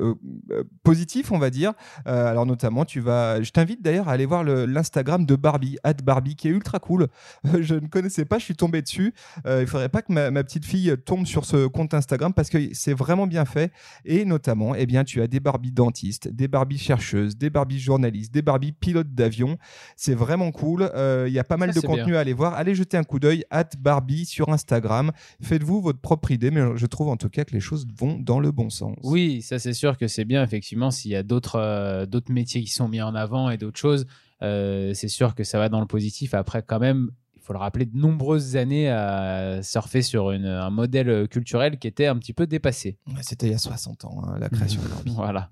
positifs, 0.83 1.33
on 1.33 1.39
va 1.39 1.51
dire. 1.51 1.73
alors, 2.05 2.47
notamment, 2.47 2.85
tu 2.85 3.01
vas. 3.01 3.43
Je 3.43 3.51
t'invite 3.51 3.83
d'ailleurs 3.83 4.09
à 4.09 4.13
aller 4.13 4.27
voir 4.27 4.45
l'Instagram 4.45 5.25
de 5.25 5.37
Barbie, 5.37 5.79
at 5.85 5.95
Barbie, 5.95 6.37
qui 6.37 6.49
est 6.49 6.53
ultra 6.53 6.79
cool. 6.79 7.09
je 7.61 7.75
ne 7.75 7.87
connaissais 7.87 8.25
pas, 8.25 8.39
je 8.39 8.45
suis 8.45 8.57
tombé 8.57 8.83
dessus. 8.83 9.15
il 9.47 9.67
faudrait 9.67 9.89
pas 9.89 10.03
que 10.03 10.13
ma 10.13 10.45
petite 10.45 10.65
fille 10.65 10.82
tombe 11.05 11.27
sur 11.27 11.45
ce 11.45 11.67
compte 11.67 11.95
Instagram 11.95 12.33
parce 12.33 12.51
que 12.51 12.59
c'est 12.73 12.95
vraiment 12.95 13.27
bien 13.27 13.45
fait. 13.45 13.73
Et 14.05 14.25
notamment, 14.25 14.75
eh 14.75 14.87
bien, 14.87 15.05
tu 15.05 15.23
as 15.23 15.27
des 15.27 15.41
Barbie 15.41 15.73
dentistes, 15.73 16.29
des 16.29 16.49
Barbie 16.49 16.79
chercheuses, 16.79 17.37
des 17.37 17.51
Barbie 17.51 17.79
journalistes, 17.79 18.33
des 18.33 18.43
Barbie 18.43 18.73
pilotes 18.73 19.15
d'avion. 19.15 19.59
C'est 19.97 20.15
vraiment 20.15 20.51
cool. 20.53 20.91
Euh, 20.95 21.27
il 21.29 21.33
y 21.33 21.39
a 21.39 21.45
pas 21.45 21.57
mal 21.57 21.73
de 21.73 21.81
contenu 21.81 22.17
à 22.17 22.21
aller 22.21 22.33
voir. 22.33 22.55
Allez 22.55 22.75
jeter 22.75 22.97
un 22.97 23.05
coup 23.05 23.19
d'œil 23.19 23.45
at 23.51 23.71
Barbie 23.79 24.25
sur 24.25 24.49
Instagram. 24.49 25.13
Faites-vous 25.41 25.81
votre 25.81 26.01
propre 26.01 26.31
idée, 26.31 26.51
mais 26.51 26.77
je 26.77 26.87
trouve 26.87 27.09
en 27.09 27.17
tout 27.17 27.29
cas 27.29 27.45
que 27.45 27.53
les 27.53 27.61
choses 27.61 27.87
vont 27.97 28.19
dans 28.19 28.41
le 28.41 28.51
bon 28.51 28.71
sens. 28.71 28.97
Oui, 29.03 29.43
ça 29.43 29.59
c'est 29.59 29.73
sûr 29.73 29.97
que 29.97 30.09
c'est 30.09 30.25
bien, 30.25 30.43
effectivement, 30.43 30.91
s'il 30.91 31.11
y 31.11 31.17
a 31.17 31.23
d'autres 31.23 31.57
euh, 31.57 32.07
d'autres 32.07 32.33
métiers 32.33 32.63
qui 32.63 32.73
sont 32.73 32.89
mis 32.89 33.03
en 33.03 33.15
avant 33.15 33.51
et 33.51 33.57
d'autres 33.57 33.79
choses. 33.79 34.07
Euh, 34.43 34.93
c'est 34.95 35.09
sûr 35.09 35.35
que 35.35 35.45
ça 35.45 35.59
va 35.59 35.69
dans 35.69 35.81
le 35.81 35.87
positif. 35.87 36.35
Après, 36.35 36.63
quand 36.63 36.81
même, 36.81 37.11
il 37.43 37.45
faut 37.45 37.53
le 37.53 37.59
rappeler, 37.59 37.87
de 37.87 37.97
nombreuses 37.97 38.55
années 38.57 38.89
à 38.89 39.63
surfer 39.63 40.03
sur 40.03 40.29
un 40.31 40.71
modèle 40.71 41.27
culturel 41.27 41.79
qui 41.79 41.89
était 41.89 42.07
un 42.07 42.17
petit 42.17 42.33
peu 42.33 42.47
dépassé. 42.47 42.99
C'était 43.21 43.49
il 43.49 43.53
y 43.53 43.55
a 43.55 43.59
60 43.59 44.05
ans, 44.05 44.23
hein, 44.25 44.39
la 44.39 44.49
création 44.49 44.81
de 44.81 45.11
voilà. 45.11 45.51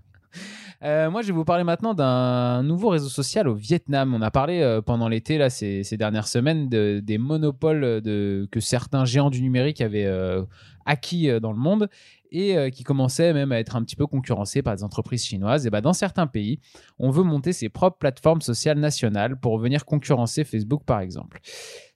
Euh, 0.82 1.10
moi, 1.10 1.20
je 1.20 1.26
vais 1.26 1.34
vous 1.34 1.44
parler 1.44 1.64
maintenant 1.64 1.92
d'un 1.92 2.62
nouveau 2.62 2.88
réseau 2.88 3.08
social 3.08 3.48
au 3.48 3.54
Vietnam. 3.54 4.14
On 4.14 4.22
a 4.22 4.30
parlé 4.30 4.60
euh, 4.60 4.80
pendant 4.80 5.08
l'été, 5.08 5.36
là, 5.36 5.50
ces, 5.50 5.84
dernières 5.98 6.26
semaines, 6.26 6.68
de- 6.70 7.00
des 7.04 7.18
monopoles 7.18 8.00
que 8.02 8.60
certains 8.60 9.04
géants 9.04 9.30
du 9.30 9.42
numérique 9.42 9.82
avaient 9.82 10.06
euh, 10.06 10.42
acquis 10.86 11.28
dans 11.40 11.52
le 11.52 11.58
monde 11.58 11.88
et 12.32 12.70
qui 12.70 12.84
commençaient 12.84 13.32
même 13.32 13.50
à 13.50 13.58
être 13.58 13.74
un 13.74 13.82
petit 13.82 13.96
peu 13.96 14.06
concurrencés 14.06 14.62
par 14.62 14.76
des 14.76 14.84
entreprises 14.84 15.24
chinoises. 15.24 15.66
Et 15.66 15.70
ben, 15.70 15.80
dans 15.80 15.92
certains 15.92 16.28
pays, 16.28 16.60
on 17.00 17.10
veut 17.10 17.24
monter 17.24 17.52
ses 17.52 17.68
propres 17.68 17.98
plateformes 17.98 18.40
sociales 18.40 18.78
nationales 18.78 19.36
pour 19.36 19.58
venir 19.58 19.84
concurrencer 19.84 20.44
Facebook, 20.44 20.84
par 20.84 21.00
exemple. 21.00 21.40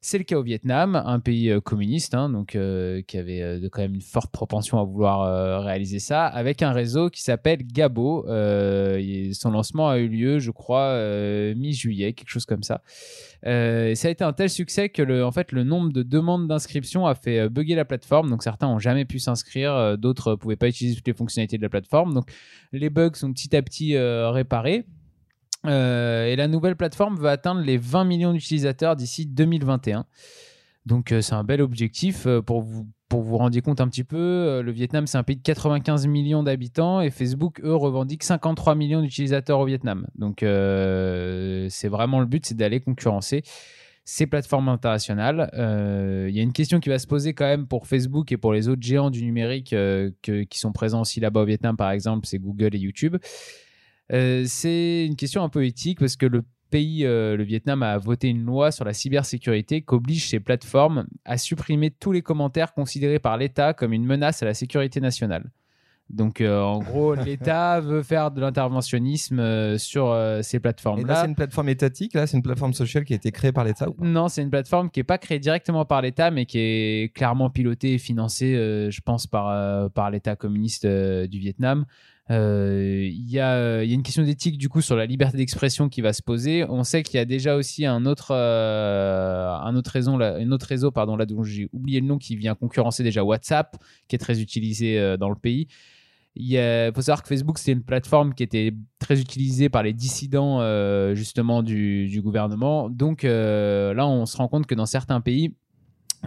C'est 0.06 0.18
le 0.18 0.25
cas 0.25 0.37
au 0.37 0.42
Vietnam, 0.42 0.96
un 0.96 1.18
pays 1.18 1.49
euh, 1.49 1.62
communiste, 1.62 2.12
hein, 2.12 2.28
donc 2.28 2.56
euh, 2.56 3.00
qui 3.00 3.16
avait 3.16 3.40
euh, 3.40 3.68
quand 3.73 3.80
même 3.80 3.94
une 3.94 4.02
forte 4.02 4.30
propension 4.30 4.78
à 4.78 4.84
vouloir 4.84 5.64
réaliser 5.64 5.99
ça, 5.99 6.26
avec 6.26 6.61
un 6.61 6.73
réseau 6.73 7.08
qui 7.08 7.23
s'appelle 7.23 7.61
Gabo. 7.66 8.23
Son 8.26 9.50
lancement 9.50 9.88
a 9.88 9.96
eu 9.96 10.08
lieu, 10.08 10.40
je 10.40 10.50
crois, 10.50 10.94
mi-juillet, 11.54 12.12
quelque 12.12 12.28
chose 12.28 12.44
comme 12.44 12.62
ça. 12.62 12.82
Et 13.46 13.94
ça 13.94 14.08
a 14.08 14.11
été 14.11 14.23
un 14.25 14.34
tel 14.34 14.50
succès 14.50 14.90
que 14.90 15.00
le, 15.00 15.25
en 15.25 15.32
fait, 15.32 15.52
le 15.52 15.64
nombre 15.64 15.90
de 15.90 16.02
demandes 16.02 16.49
d'inscription 16.49 17.06
a 17.06 17.14
fait 17.14 17.49
bugger 17.49 17.75
la 17.75 17.87
plateforme. 17.87 18.28
Donc 18.28 18.42
certains 18.42 18.66
n'ont 18.66 18.78
jamais 18.78 19.06
pu 19.06 19.18
s'inscrire, 19.18 19.96
d'autres 19.96 20.32
ne 20.32 20.37
pouvaient 20.37 20.56
pas 20.56 20.68
utiliser 20.68 20.96
toutes 20.96 21.06
les 21.06 21.14
fonctionnalités 21.14 21.56
de 21.56 21.62
la 21.62 21.70
plateforme. 21.70 22.12
Donc 22.12 22.30
les 22.73 22.90
bugs 22.90 23.14
sont 23.14 23.32
petit 23.32 23.56
à 23.56 23.62
petit 23.62 23.96
réparés. 23.96 24.84
Euh, 25.66 26.26
et 26.26 26.37
la 26.37 26.49
nouvelle 26.49 26.76
plateforme 26.76 27.16
va 27.16 27.30
atteindre 27.33 27.61
les 27.61 27.76
20 27.78 28.04
millions 28.04 28.33
d'utilisateurs 28.33 28.97
d'ici 28.97 29.26
2021. 29.26 30.04
Donc 30.87 31.12
euh, 31.12 31.23
c'est 31.23 31.35
un 31.35 31.44
bel 31.44 31.62
objectif 31.62 32.26
euh, 32.26 32.42
pour 32.42 32.61
vous 32.61 32.87
pour 33.09 33.23
vous 33.23 33.37
rendiez 33.38 33.61
compte 33.61 33.80
un 33.80 33.88
petit 33.88 34.02
peu. 34.02 34.61
le 34.61 34.73
Vietnam 34.73 35.06
c'est 35.06 35.18
un 35.18 35.23
pays 35.23 35.37
de 35.37 35.42
95 35.42 36.06
millions 36.09 36.42
d'habitants 36.42 37.00
et 37.00 37.11
Facebook 37.11 37.61
eux 37.62 37.75
revendiquent 37.75 38.25
53 38.25 38.75
millions 38.75 39.02
d'utilisateurs 39.02 39.61
au 39.61 39.66
Vietnam. 39.66 40.06
Donc 40.16 40.38
c'est 40.40 41.88
vraiment 41.88 42.18
le 42.18 42.26
but, 42.26 42.44
c'est 42.44 42.56
d'aller 42.56 42.80
concurrencer 42.80 43.44
ces 44.04 44.26
plateformes 44.26 44.68
internationales. 44.68 45.49
Il 45.52 46.35
y 46.35 46.40
a 46.40 46.42
une 46.42 46.52
question 46.52 46.80
qui 46.80 46.88
va 46.88 46.99
se 46.99 47.06
poser 47.06 47.35
quand 47.35 47.44
même 47.44 47.68
pour 47.68 47.87
Facebook 47.87 48.33
et 48.33 48.37
pour 48.37 48.52
les 48.52 48.68
autres 48.68 48.83
géants 48.83 49.11
du 49.11 49.23
numérique 49.23 49.71
que- 49.71 50.42
qui 50.42 50.59
sont 50.59 50.73
présents 50.73 51.02
aussi 51.02 51.21
là-bas 51.21 51.42
au 51.42 51.47
Vietnam 51.47 51.76
par 51.76 51.92
exemple, 51.92 52.26
c'est 52.26 52.38
Google 52.38 52.75
et 52.75 52.78
YouTube. 52.78 53.16
Euh, 54.12 54.44
c'est 54.46 55.06
une 55.06 55.16
question 55.16 55.42
un 55.42 55.49
peu 55.49 55.64
éthique 55.64 55.99
parce 56.00 56.16
que 56.16 56.26
le 56.26 56.42
pays, 56.70 57.04
euh, 57.04 57.37
le 57.37 57.44
Vietnam, 57.44 57.82
a 57.82 57.96
voté 57.99 58.28
une 58.28 58.44
loi 58.44 58.70
sur 58.70 58.84
la 58.84 58.92
cybersécurité 58.92 59.82
qui 59.82 59.94
oblige 59.94 60.28
ces 60.28 60.40
plateformes 60.40 61.06
à 61.25 61.38
supprimer 61.38 61.90
tous 61.90 62.12
les 62.12 62.23
commentaires 62.23 62.75
considérés 62.75 63.18
par 63.18 63.37
l'État 63.37 63.73
comme 63.73 63.92
une 63.92 64.04
menace 64.04 64.42
à 64.42 64.46
la 64.46 64.54
sécurité 64.54 65.00
nationale. 65.00 65.50
Donc, 66.11 66.40
euh, 66.40 66.61
en 66.61 66.80
gros, 66.80 67.14
l'État 67.26 67.80
veut 67.80 68.02
faire 68.02 68.30
de 68.30 68.40
l'interventionnisme 68.40 69.38
euh, 69.40 69.78
sur 69.78 70.11
euh, 70.11 70.42
ces 70.42 70.56
Et 70.56 70.58
là, 70.58 70.62
plateformes-là. 70.62 71.14
c'est 71.16 71.26
une 71.28 71.34
plateforme 71.34 71.68
étatique, 71.70 72.14
là, 72.14 72.26
c'est 72.26 72.37
une 72.37 72.42
plateforme 72.42 72.75
sociale 72.75 73.04
qui 73.04 73.14
a 73.14 73.16
été 73.16 73.32
créée 73.32 73.52
par 73.52 73.64
l'État 73.64 73.87
Non, 73.99 74.28
c'est 74.28 74.42
une 74.42 74.50
plateforme 74.50 74.90
qui 74.90 75.00
n'est 75.00 75.04
pas 75.04 75.18
créée 75.18 75.38
directement 75.38 75.84
par 75.84 76.02
l'État, 76.02 76.30
mais 76.30 76.46
qui 76.46 76.58
est 76.58 77.14
clairement 77.14 77.50
pilotée 77.50 77.94
et 77.94 77.99
financée, 77.99 78.54
je 78.54 79.00
pense, 79.00 79.26
par, 79.26 79.90
par 79.90 80.11
l'État 80.11 80.37
communiste 80.37 80.87
du 80.87 81.38
Vietnam. 81.38 81.87
Euh, 82.31 83.07
Il 83.11 83.31
y, 83.31 83.38
a, 83.38 83.54
euh, 83.57 83.85
il 83.85 83.90
y 83.90 83.93
a 83.93 83.95
une 83.95 84.02
question 84.02 84.23
d'éthique, 84.23 84.57
du 84.57 84.69
coup, 84.69 84.81
sur 84.81 84.97
la 84.97 85.07
liberté 85.07 85.37
d'expression 85.37 85.88
qui 85.88 86.00
va 86.00 86.12
se 86.12 86.23
poser. 86.23 86.64
On 86.69 86.83
sait 86.85 87.02
qu'il 87.02 87.16
y 87.16 87.21
a 87.21 87.25
déjà 87.25 87.57
aussi 87.57 87.85
un 87.85 88.07
autre, 88.07 88.28
euh, 88.31 89.50
un 89.50 89.76
autre, 89.76 89.99
là, 90.19 90.37
un 90.37 90.50
autre 90.52 90.66
réseau 90.66 90.90
pardon, 90.90 91.16
là, 91.16 91.26
dont 91.26 91.43
j'ai 91.43 91.69
oublié 91.73 92.00
le 92.00 92.07
nom, 92.07 92.19
qui 92.19 92.37
vient 92.37 92.54
concurrencer 92.54 93.02
déjà 93.02 93.23
WhatsApp, 93.25 93.76
qui 94.09 94.16
est 94.16 94.19
très 94.19 94.40
utilisé 94.40 94.99
euh, 94.99 95.16
dans 95.16 95.28
le 95.28 95.37
pays. 95.37 95.69
Il 96.37 96.47
y 96.47 96.93
faut 96.93 97.00
savoir 97.00 97.23
que 97.23 97.28
Facebook, 97.28 97.59
c'était 97.59 97.73
une 97.73 97.85
plateforme 97.85 98.35
qui 98.35 98.43
était 98.43 98.73
très 98.99 99.21
utilisée 99.21 99.69
par 99.69 99.85
les 99.85 99.93
dissidents 99.93 100.61
justement 101.14 101.62
du, 101.62 102.21
gouvernement. 102.25 102.90
Donc 102.90 103.23
là, 103.23 104.07
on 104.09 104.26
se 104.26 104.37
rend 104.37 104.49
compte 104.49 104.66
que 104.66 104.75
dans 104.75 104.87
certains 104.87 105.21
pays, 105.21 105.54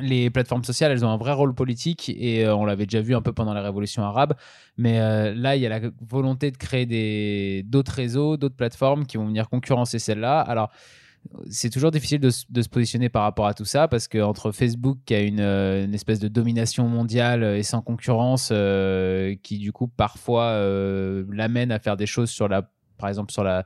les 0.01 0.29
plateformes 0.29 0.63
sociales, 0.63 0.91
elles 0.91 1.05
ont 1.05 1.09
un 1.09 1.17
vrai 1.17 1.33
rôle 1.33 1.53
politique 1.53 2.09
et 2.09 2.45
euh, 2.45 2.55
on 2.55 2.65
l'avait 2.65 2.85
déjà 2.85 3.01
vu 3.01 3.15
un 3.15 3.21
peu 3.21 3.33
pendant 3.33 3.53
la 3.53 3.61
révolution 3.61 4.03
arabe. 4.03 4.33
Mais 4.77 4.99
euh, 4.99 5.33
là, 5.33 5.55
il 5.55 5.61
y 5.61 5.65
a 5.65 5.69
la 5.69 5.79
volonté 6.07 6.51
de 6.51 6.57
créer 6.57 7.63
d'autres 7.63 7.93
réseaux, 7.93 8.37
d'autres 8.37 8.55
plateformes 8.55 9.05
qui 9.05 9.17
vont 9.17 9.25
venir 9.25 9.49
concurrencer 9.49 9.99
celles-là. 9.99 10.39
Alors, 10.41 10.71
c'est 11.49 11.69
toujours 11.69 11.91
difficile 11.91 12.21
de, 12.21 12.29
se 12.29 12.69
positionner 12.69 13.09
par 13.09 13.23
rapport 13.23 13.47
à 13.47 13.53
tout 13.53 13.65
ça 13.65 13.89
parce 13.89 14.07
que 14.07 14.19
entre 14.19 14.51
Facebook 14.51 14.99
qui 15.05 15.13
a 15.13 15.19
une, 15.19 15.41
euh, 15.41 15.83
une 15.83 15.93
espèce 15.93 16.19
de 16.19 16.29
domination 16.29 16.87
mondiale 16.87 17.43
et 17.43 17.63
sans 17.63 17.81
concurrence 17.81 18.53
qui 19.43 19.57
du 19.57 19.73
coup 19.73 19.87
parfois 19.87 20.53
l'amène 21.29 21.71
à 21.71 21.79
faire 21.79 21.97
des 21.97 22.05
choses 22.05 22.29
sur 22.29 22.47
la 22.47 22.69
par 22.97 23.09
exemple 23.09 23.31
sur 23.31 23.43
la, 23.43 23.65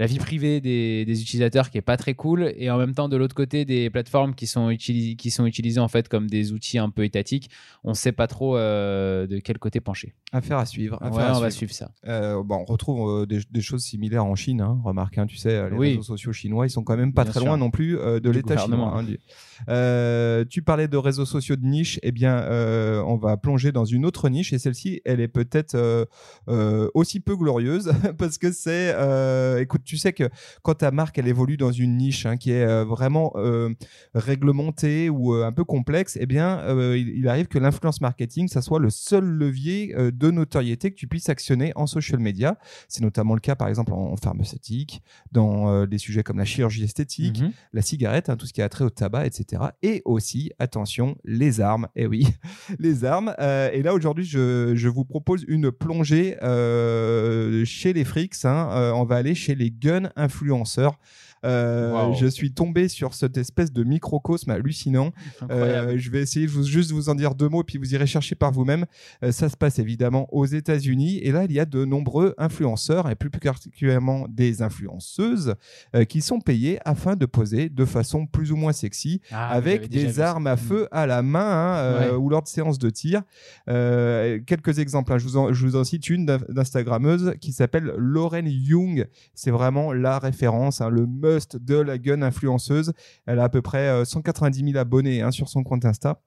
la 0.00 0.06
vie 0.06 0.18
privée 0.18 0.60
des, 0.60 1.04
des 1.04 1.22
utilisateurs 1.22 1.70
qui 1.70 1.78
est 1.78 1.82
pas 1.82 1.96
très 1.96 2.14
cool 2.14 2.52
et 2.56 2.70
en 2.70 2.78
même 2.78 2.94
temps 2.94 3.08
de 3.08 3.16
l'autre 3.16 3.34
côté 3.36 3.64
des 3.64 3.90
plateformes 3.90 4.34
qui 4.34 4.46
sont, 4.48 4.70
utilis- 4.70 5.14
qui 5.14 5.30
sont 5.30 5.44
utilisées 5.46 5.78
en 5.78 5.88
fait 5.88 6.08
comme 6.08 6.26
des 6.28 6.52
outils 6.52 6.78
un 6.78 6.88
peu 6.90 7.04
étatiques 7.04 7.50
on 7.84 7.92
sait 7.94 8.10
pas 8.12 8.26
trop 8.26 8.56
euh, 8.56 9.26
de 9.26 9.38
quel 9.38 9.58
côté 9.58 9.80
pencher 9.80 10.14
Affaire 10.32 10.58
à 10.58 10.64
suivre. 10.66 10.98
ouais, 11.02 11.08
affaire 11.08 11.34
à 11.34 11.36
on 11.38 11.40
va 11.40 11.50
suivre. 11.50 11.72
ça 11.72 11.90
Euh, 12.06 12.42
bon, 12.42 12.56
on 12.56 12.64
retrouve 12.64 13.10
euh, 13.22 13.26
des, 13.26 13.40
des 13.50 13.60
choses 13.60 13.82
similaires 13.82 14.24
en 14.24 14.34
Chine. 14.36 14.60
Hein. 14.60 14.80
Remarque, 14.84 15.18
hein, 15.18 15.26
tu 15.26 15.36
sais, 15.36 15.68
les 15.70 15.76
Oui. 15.76 15.88
réseaux 15.90 16.02
sociaux 16.02 16.32
chinois, 16.32 16.66
ils 16.66 16.70
sont 16.70 16.82
quand 16.84 16.96
même 16.96 17.12
pas 17.12 17.24
Bien 17.24 17.32
très 17.32 17.40
sûr. 17.40 17.48
loin 17.48 17.56
non 17.58 17.70
plus 17.70 17.94
de 17.96 18.30
l'État 18.30 18.56
chinois. 18.56 18.92
hein, 18.96 19.02
du- 19.02 19.18
Euh, 19.68 20.44
tu 20.48 20.62
parlais 20.62 20.88
de 20.88 20.96
réseaux 20.96 21.26
sociaux 21.26 21.56
de 21.56 21.64
niche. 21.66 21.98
Eh 22.02 22.12
bien, 22.12 22.38
euh, 22.38 23.02
on 23.06 23.16
va 23.16 23.36
plonger 23.36 23.72
dans 23.72 23.84
une 23.84 24.06
autre 24.06 24.28
niche 24.30 24.52
et 24.52 24.58
celle-ci, 24.58 25.02
elle 25.04 25.20
est 25.20 25.28
peut-être 25.28 25.74
euh, 26.48 26.88
aussi 26.94 27.20
peu 27.20 27.36
glorieuse 27.36 27.92
parce 28.18 28.38
que 28.38 28.52
c'est, 28.52 28.94
écoute, 29.60 29.82
tu 29.90 29.96
sais 29.98 30.12
que 30.12 30.28
quand 30.62 30.74
ta 30.74 30.90
marque, 30.90 31.18
elle 31.18 31.28
évolue 31.28 31.56
dans 31.56 31.72
une 31.72 31.96
niche 31.96 32.24
hein, 32.26 32.36
qui 32.36 32.52
est 32.52 32.62
euh, 32.64 32.84
vraiment 32.84 33.32
euh, 33.36 33.70
réglementée 34.14 35.10
ou 35.10 35.34
euh, 35.34 35.44
un 35.44 35.52
peu 35.52 35.64
complexe, 35.64 36.16
eh 36.20 36.26
bien, 36.26 36.62
il, 36.94 37.08
il 37.18 37.28
arrive 37.28 37.46
que 37.48 37.58
l'influence 37.58 38.00
marketing, 38.00 38.48
ça 38.48 38.62
soit 38.62 38.78
le 38.78 38.90
seul 38.90 39.24
levier 39.24 39.94
de 40.12 40.30
notoriété 40.30 40.90
que 40.90 40.96
tu 40.96 41.06
puisses 41.08 41.28
actionner 41.28 41.72
en 41.74 41.86
social 41.86 42.20
media. 42.20 42.58
C'est 42.88 43.02
notamment 43.02 43.34
le 43.34 43.40
cas, 43.40 43.56
par 43.56 43.68
exemple, 43.68 43.92
en, 43.92 44.12
en 44.12 44.16
pharmaceutique, 44.16 45.02
dans 45.32 45.86
des 45.86 45.98
sujets 45.98 46.22
comme 46.22 46.38
la 46.38 46.44
chirurgie 46.44 46.84
esthétique, 46.84 47.40
Mhm. 47.40 47.52
la 47.72 47.82
cigarette, 47.82 48.28
hein, 48.28 48.36
tout 48.36 48.46
ce 48.46 48.52
qui 48.52 48.62
a 48.62 48.68
trait 48.68 48.84
au 48.84 48.90
tabac, 48.90 49.26
etc. 49.26 49.62
Et 49.82 50.02
aussi, 50.04 50.52
attention, 50.58 51.16
les 51.24 51.60
armes. 51.60 51.88
Eh 51.96 52.06
oui, 52.06 52.26
les 52.78 53.04
armes. 53.04 53.34
Euh, 53.40 53.70
et 53.72 53.82
là, 53.82 53.94
aujourd'hui, 53.94 54.24
je, 54.24 54.72
je 54.74 54.88
vous 54.88 55.04
propose 55.04 55.44
une 55.48 55.70
plongée 55.72 56.36
euh, 56.42 57.64
chez 57.64 57.92
les 57.92 58.04
frics. 58.04 58.34
hein. 58.44 58.68
Euh, 58.72 58.92
on 58.92 59.04
va 59.04 59.16
aller 59.16 59.34
chez 59.34 59.54
les 59.54 59.69
gun 59.78 60.10
influenceurs. 60.16 60.98
Euh, 61.44 61.90
Wow. 61.92 62.14
Je 62.14 62.26
suis 62.26 62.52
tombé 62.52 62.88
sur 62.88 63.14
cette 63.14 63.36
espèce 63.36 63.72
de 63.72 63.82
microcosme 63.84 64.50
hallucinant. 64.50 65.12
Euh, 65.50 65.94
je 65.96 66.10
vais 66.10 66.20
essayer 66.20 66.46
de 66.46 66.50
vous, 66.50 66.62
juste 66.64 66.90
vous 66.92 67.08
en 67.08 67.14
dire 67.14 67.34
deux 67.34 67.48
mots, 67.48 67.64
puis 67.64 67.78
vous 67.78 67.94
irez 67.94 68.06
chercher 68.06 68.34
par 68.34 68.52
vous-même. 68.52 68.84
Euh, 69.24 69.32
ça 69.32 69.48
se 69.48 69.56
passe 69.56 69.78
évidemment 69.78 70.26
aux 70.34 70.46
États-Unis. 70.46 71.18
Et 71.18 71.32
là, 71.32 71.44
il 71.44 71.52
y 71.52 71.60
a 71.60 71.64
de 71.64 71.84
nombreux 71.84 72.34
influenceurs, 72.38 73.08
et 73.10 73.14
plus 73.14 73.30
particulièrement 73.30 74.26
des 74.28 74.62
influenceuses, 74.62 75.54
qui 76.08 76.20
sont 76.20 76.40
payés 76.40 76.78
afin 76.84 77.16
de 77.16 77.26
poser 77.26 77.68
de 77.68 77.84
façon 77.84 78.26
plus 78.26 78.52
ou 78.52 78.56
moins 78.56 78.72
sexy 78.72 79.20
Ah, 79.30 79.48
avec 79.50 79.88
des 79.88 80.20
armes 80.20 80.46
à 80.46 80.56
feu 80.56 80.88
à 80.90 81.06
la 81.06 81.22
main 81.22 81.40
hein, 81.40 81.76
euh, 81.78 82.10
Ouais. 82.10 82.16
ou 82.16 82.28
lors 82.28 82.42
de 82.42 82.48
séances 82.48 82.78
de 82.78 82.90
tir. 82.90 83.22
Euh, 83.68 84.38
quelques 84.46 84.78
exemples, 84.78 85.12
hein. 85.12 85.18
je, 85.18 85.24
vous 85.24 85.36
en, 85.36 85.52
je 85.52 85.66
vous 85.66 85.76
en 85.76 85.84
cite 85.84 86.08
une 86.08 86.26
d'in- 86.26 86.38
d'Instagrammeuse 86.48 87.34
qui 87.40 87.52
s'appelle 87.52 87.92
Lauren 87.96 88.44
Young. 88.46 89.06
C'est 89.34 89.50
vraiment 89.50 89.92
la 89.92 90.18
référence, 90.18 90.80
hein, 90.80 90.88
le 90.90 91.06
de 91.54 91.76
la 91.76 91.98
gun 91.98 92.22
influenceuse. 92.22 92.92
Elle 93.26 93.38
a 93.38 93.44
à 93.44 93.48
peu 93.48 93.62
près 93.62 93.88
euh, 93.88 94.04
190 94.04 94.72
000 94.72 94.78
abonnés 94.78 95.22
hein, 95.22 95.30
sur 95.30 95.48
son 95.48 95.62
compte 95.62 95.84
Insta. 95.84 96.20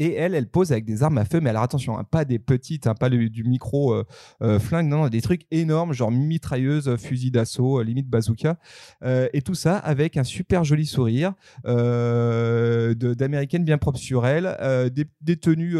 Et 0.00 0.14
elle, 0.14 0.34
elle 0.34 0.48
pose 0.48 0.72
avec 0.72 0.86
des 0.86 1.02
armes 1.02 1.18
à 1.18 1.26
feu, 1.26 1.40
mais 1.42 1.50
alors 1.50 1.62
attention, 1.62 1.98
hein, 1.98 2.04
pas 2.10 2.24
des 2.24 2.38
petites, 2.38 2.86
hein, 2.86 2.94
pas 2.94 3.10
du 3.10 3.44
micro 3.44 3.92
euh, 3.92 4.06
euh, 4.40 4.58
flingue, 4.58 4.88
non, 4.88 5.02
non, 5.02 5.08
des 5.08 5.20
trucs 5.20 5.42
énormes, 5.50 5.92
genre 5.92 6.10
mitrailleuse, 6.10 6.88
euh, 6.88 6.96
fusil 6.96 7.30
d'assaut, 7.30 7.82
limite 7.82 8.08
bazooka, 8.08 8.56
et 9.04 9.42
tout 9.42 9.52
ça 9.54 9.76
avec 9.76 10.16
un 10.16 10.24
super 10.24 10.64
joli 10.64 10.86
sourire 10.86 11.34
d'américaine 11.64 13.62
bien 13.62 13.76
propre 13.76 13.98
sur 13.98 14.26
elle, 14.26 14.56
des, 15.20 15.36
tenues 15.36 15.76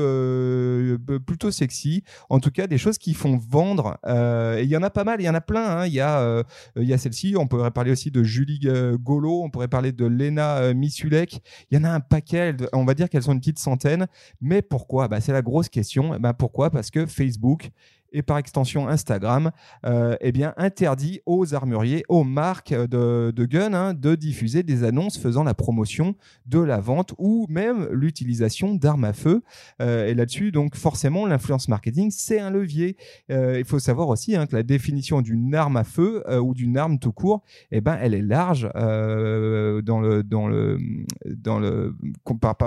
plutôt 1.24 1.50
sexy, 1.50 2.04
en 2.28 2.40
tout 2.40 2.50
cas 2.50 2.66
des 2.66 2.76
choses 2.76 2.98
qui 2.98 3.14
font 3.14 3.38
vendre. 3.38 3.96
et 4.06 4.64
il 4.64 4.68
y 4.68 4.76
en 4.76 4.82
a 4.82 4.90
pas 4.90 5.04
mal, 5.04 5.22
il 5.22 5.24
y 5.24 5.30
en 5.30 5.34
a 5.34 5.40
plein. 5.40 5.78
hein. 5.78 5.86
Il 5.86 5.94
y 5.94 6.00
a, 6.00 6.44
a 6.76 6.98
celle-ci, 6.98 7.36
on 7.38 7.46
pourrait 7.46 7.70
parler 7.70 7.92
aussi 7.92 8.10
de 8.10 8.22
Julie 8.22 8.60
Golo, 9.00 9.42
on 9.42 9.48
pourrait 9.48 9.68
parler 9.68 9.92
de 9.92 10.04
Lena 10.04 10.74
Missulek. 10.74 11.40
Il 11.70 11.78
y 11.78 11.80
en 11.80 11.84
a 11.84 11.90
un 11.90 12.00
paquet, 12.00 12.54
on 12.74 12.84
va 12.84 12.92
dire 12.92 13.08
qu'elles 13.08 13.22
sont 13.22 13.32
une 13.32 13.40
petite 13.40 13.58
centaine. 13.58 14.08
Mais 14.40 14.62
pourquoi? 14.62 15.08
Bah, 15.08 15.20
C'est 15.20 15.32
la 15.32 15.42
grosse 15.42 15.68
question. 15.68 16.18
Bah, 16.18 16.34
pourquoi? 16.34 16.70
Parce 16.70 16.90
que 16.90 17.06
Facebook 17.06 17.70
et 18.12 18.22
par 18.22 18.38
extension 18.38 18.88
Instagram, 18.88 19.50
euh, 19.86 20.16
eh 20.20 20.32
bien, 20.32 20.54
interdit 20.56 21.20
aux 21.26 21.54
armuriers, 21.54 22.04
aux 22.08 22.24
marques 22.24 22.72
de, 22.72 23.32
de 23.34 23.44
guns, 23.44 23.74
hein, 23.74 23.94
de 23.94 24.14
diffuser 24.14 24.62
des 24.62 24.84
annonces 24.84 25.18
faisant 25.18 25.44
la 25.44 25.54
promotion 25.54 26.14
de 26.46 26.58
la 26.58 26.80
vente 26.80 27.14
ou 27.18 27.46
même 27.48 27.88
l'utilisation 27.90 28.74
d'armes 28.74 29.04
à 29.04 29.12
feu. 29.12 29.42
Euh, 29.80 30.06
et 30.06 30.14
là-dessus, 30.14 30.52
donc 30.52 30.76
forcément, 30.76 31.26
l'influence 31.26 31.68
marketing, 31.68 32.10
c'est 32.10 32.40
un 32.40 32.50
levier. 32.50 32.96
Euh, 33.30 33.58
il 33.58 33.64
faut 33.64 33.78
savoir 33.78 34.08
aussi 34.08 34.36
hein, 34.36 34.46
que 34.46 34.56
la 34.56 34.62
définition 34.62 35.22
d'une 35.22 35.54
arme 35.54 35.76
à 35.76 35.84
feu 35.84 36.22
euh, 36.28 36.38
ou 36.38 36.54
d'une 36.54 36.76
arme 36.76 36.98
tout 36.98 37.12
court, 37.12 37.42
eh 37.70 37.80
ben, 37.80 37.98
elle 38.00 38.14
est 38.14 38.22
large 38.22 38.68
dans 38.74 40.00
le 40.00 40.22
dans 40.22 40.48
le 40.48 40.78
dans 41.26 41.58
le 41.58 41.96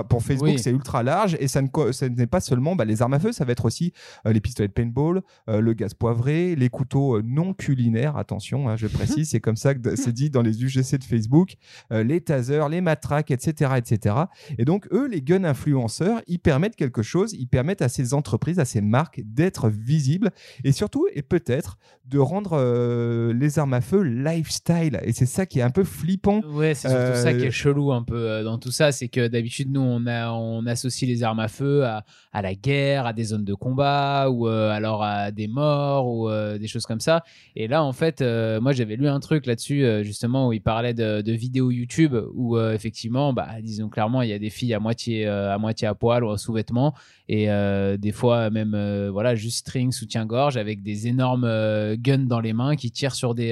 pour 0.08 0.22
Facebook, 0.22 0.48
Oui. 0.48 0.58
c'est 0.58 0.70
ultra 0.70 1.02
large 1.02 1.36
et 1.40 1.48
ça 1.48 1.62
ne 1.62 1.68
ça 1.92 2.08
n'est 2.08 2.26
pas 2.26 2.40
seulement 2.40 2.76
bah, 2.76 2.84
les 2.84 3.02
armes 3.02 3.14
à 3.14 3.18
feu, 3.18 3.32
ça 3.32 3.44
va 3.44 3.52
être 3.52 3.64
aussi 3.64 3.92
les 4.24 4.40
pistolets 4.40 4.68
de 4.68 4.72
paintball, 4.72 5.22
le 5.48 5.72
gaz 5.72 5.94
poivré, 5.94 6.54
les 6.56 6.68
couteaux 6.68 7.16
euh, 7.16 7.22
non 7.24 7.54
culinaires. 7.54 8.16
Attention, 8.16 8.68
hein, 8.68 8.76
je 8.76 8.86
précise, 8.86 9.30
c'est 9.30 9.40
comme 9.40 9.56
ça 9.56 9.74
que 9.74 9.96
c'est 9.96 10.12
dit 10.12 10.30
dans 10.30 10.42
les 10.42 10.62
UGC 10.62 10.98
de 10.98 11.04
Facebook, 11.04 11.54
euh, 11.92 12.02
les 12.02 12.20
tasers, 12.20 12.68
les 12.68 12.80
matraques, 12.80 13.30
etc., 13.30 13.72
etc. 13.76 14.16
Et 14.58 14.64
donc 14.64 14.86
eux, 14.92 15.06
les 15.08 15.22
gun 15.22 15.44
influenceurs, 15.44 16.22
ils 16.26 16.38
permettent 16.38 16.76
quelque 16.76 17.02
chose, 17.02 17.32
ils 17.34 17.46
permettent 17.46 17.82
à 17.82 17.88
ces 17.88 18.14
entreprises, 18.14 18.58
à 18.58 18.64
ces 18.64 18.80
marques 18.80 19.20
d'être 19.24 19.68
visibles 19.68 20.30
et 20.64 20.72
surtout 20.72 21.06
et 21.14 21.22
peut-être 21.22 21.78
de 22.06 22.18
rendre 22.18 22.52
euh, 22.54 23.32
les 23.32 23.58
armes 23.58 23.74
à 23.74 23.80
feu 23.80 24.02
lifestyle. 24.02 25.00
Et 25.04 25.12
c'est 25.12 25.26
ça 25.26 25.46
qui 25.46 25.58
est 25.60 25.62
un 25.62 25.70
peu 25.70 25.84
flippant. 25.84 26.40
Ouais, 26.52 26.74
c'est 26.74 26.88
surtout 26.88 27.16
ça 27.16 27.28
Euh, 27.30 27.38
qui 27.38 27.46
est 27.46 27.50
chelou 27.50 27.92
un 27.92 28.02
peu 28.02 28.16
euh, 28.16 28.44
dans 28.44 28.58
tout 28.58 28.70
ça, 28.70 28.92
c'est 28.92 29.08
que 29.08 29.26
d'habitude 29.28 29.72
nous 29.72 29.80
on 29.80 30.06
a 30.06 30.30
on 30.32 30.66
associe 30.66 31.08
les 31.08 31.22
armes 31.22 31.40
à 31.40 31.48
feu 31.48 31.84
à, 31.84 32.04
à 32.32 32.42
la 32.42 32.54
guerre, 32.54 33.06
à 33.06 33.12
des 33.12 33.24
zones 33.24 33.44
de 33.44 33.54
combat 33.54 34.28
ou 34.30 34.48
euh, 34.48 34.70
alors 34.70 35.02
à 35.02 35.23
des 35.30 35.48
morts 35.48 36.06
ou 36.06 36.28
euh, 36.28 36.58
des 36.58 36.66
choses 36.66 36.86
comme 36.86 37.00
ça. 37.00 37.24
Et 37.56 37.68
là 37.68 37.82
en 37.82 37.92
fait, 37.92 38.20
euh, 38.20 38.60
moi 38.60 38.72
j'avais 38.72 38.96
lu 38.96 39.08
un 39.08 39.20
truc 39.20 39.46
là-dessus 39.46 39.84
euh, 39.84 40.02
justement 40.02 40.48
où 40.48 40.52
il 40.52 40.60
parlait 40.60 40.94
de, 40.94 41.32
vidéos 41.32 41.70
YouTube 41.70 42.14
où 42.34 42.58
effectivement, 42.58 43.32
bah 43.32 43.48
disons 43.60 43.88
clairement 43.88 44.22
il 44.22 44.28
y 44.28 44.32
a 44.32 44.38
des 44.38 44.50
filles 44.50 44.74
à 44.74 44.80
moitié 44.80 45.26
à 45.26 45.58
moitié 45.58 45.88
à 45.88 45.94
poil 45.94 46.22
ou 46.22 46.28
en 46.28 46.36
sous-vêtements 46.36 46.94
et 47.28 47.48
des 47.98 48.12
fois 48.12 48.50
même 48.50 49.08
voilà 49.10 49.34
juste 49.34 49.58
string 49.58 49.90
soutien-gorge 49.90 50.56
avec 50.56 50.82
des 50.82 51.08
énormes 51.08 51.48
guns 51.96 52.26
dans 52.26 52.40
les 52.40 52.52
mains 52.52 52.76
qui 52.76 52.90
tirent 52.90 53.14
sur 53.14 53.34
des 53.34 53.50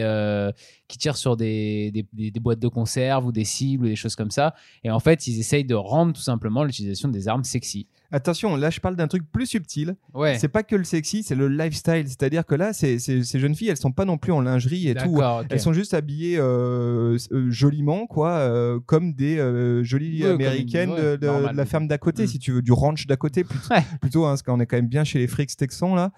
qui 0.87 0.99
tirent 0.99 1.17
sur 1.17 1.37
des- 1.37 1.91
des 2.13 2.41
boîtes 2.41 2.61
de 2.61 2.69
conserve 2.69 3.27
ou 3.27 3.33
des 3.33 3.45
cibles 3.45 3.87
ou 3.87 3.89
des 3.89 3.97
choses 3.97 4.15
comme 4.15 4.31
ça. 4.31 4.55
Et 4.85 4.91
en 4.91 5.01
fait, 5.01 5.27
ils 5.27 5.39
essayent 5.39 5.65
de 5.65 5.75
rendre 5.75 6.13
tout 6.13 6.23
simplement 6.23 6.65
l'utilisation 6.65 7.09
des 7.09 7.29
armes 7.29 7.45
sexy. 7.45 7.87
Attention, 8.13 8.57
là 8.57 8.71
je 8.71 8.79
parle 8.81 8.95
d'un 8.97 9.09
truc 9.09 9.25
plus 9.33 9.47
subtil. 9.47 9.97
Ouais. 10.15 10.39
C'est 10.39 10.49
pas 10.49 10.63
que 10.63 10.77
le 10.77 10.85
sexy, 10.85 11.23
c'est 11.23 11.35
le 11.35 11.49
lifestyle. 11.49 12.05
C'est-à-dire 12.07 12.45
que 12.47 12.55
là, 12.55 12.73
ces 12.73 12.99
jeunes 13.35 13.55
filles, 13.55 13.69
elles 13.69 13.77
sont 13.77 13.93
pas 13.93 14.05
non 14.05 14.19
plus 14.19 14.33
en 14.33 14.41
lingerie 14.41 14.89
et 14.89 14.95
tout. 14.95 15.21
Elles 15.51 15.61
sont 15.61 15.73
juste 15.73 15.95
habillées 15.95 16.37
euh, 16.39 17.17
euh, 17.33 17.51
joliment, 17.51 18.07
quoi, 18.07 18.31
euh, 18.33 18.79
comme 18.87 19.15
des 19.15 19.39
euh, 19.39 19.83
jolies 19.83 20.25
Ouais, 20.25 20.31
américaines 20.31 20.91
ouais, 20.91 21.03
de, 21.13 21.17
de- 21.17 21.27
normal. 21.27 21.53
de 21.53 21.57
la 21.57 21.65
ferme 21.67 21.89
d'à 21.89 21.99
côté, 21.99 22.25
Mm. 22.25 22.27
si 22.27 22.39
tu 22.39 22.53
veux, 22.53 22.63
du 22.63 22.73
ranch 22.73 23.07
d'à 23.07 23.17
côté, 23.17 23.45
plutôt, 23.45 23.75
plutôt 24.01 24.25
hein, 24.27 24.31
parce 24.31 24.43
qu'on 24.43 24.61
est 24.61 24.67
quand 24.67 24.77
même 24.77 24.89
bien 24.89 25.05
chez 25.05 25.19
les 25.19 25.27
frics 25.27 25.57
texans 25.57 25.95
là. 25.95 26.13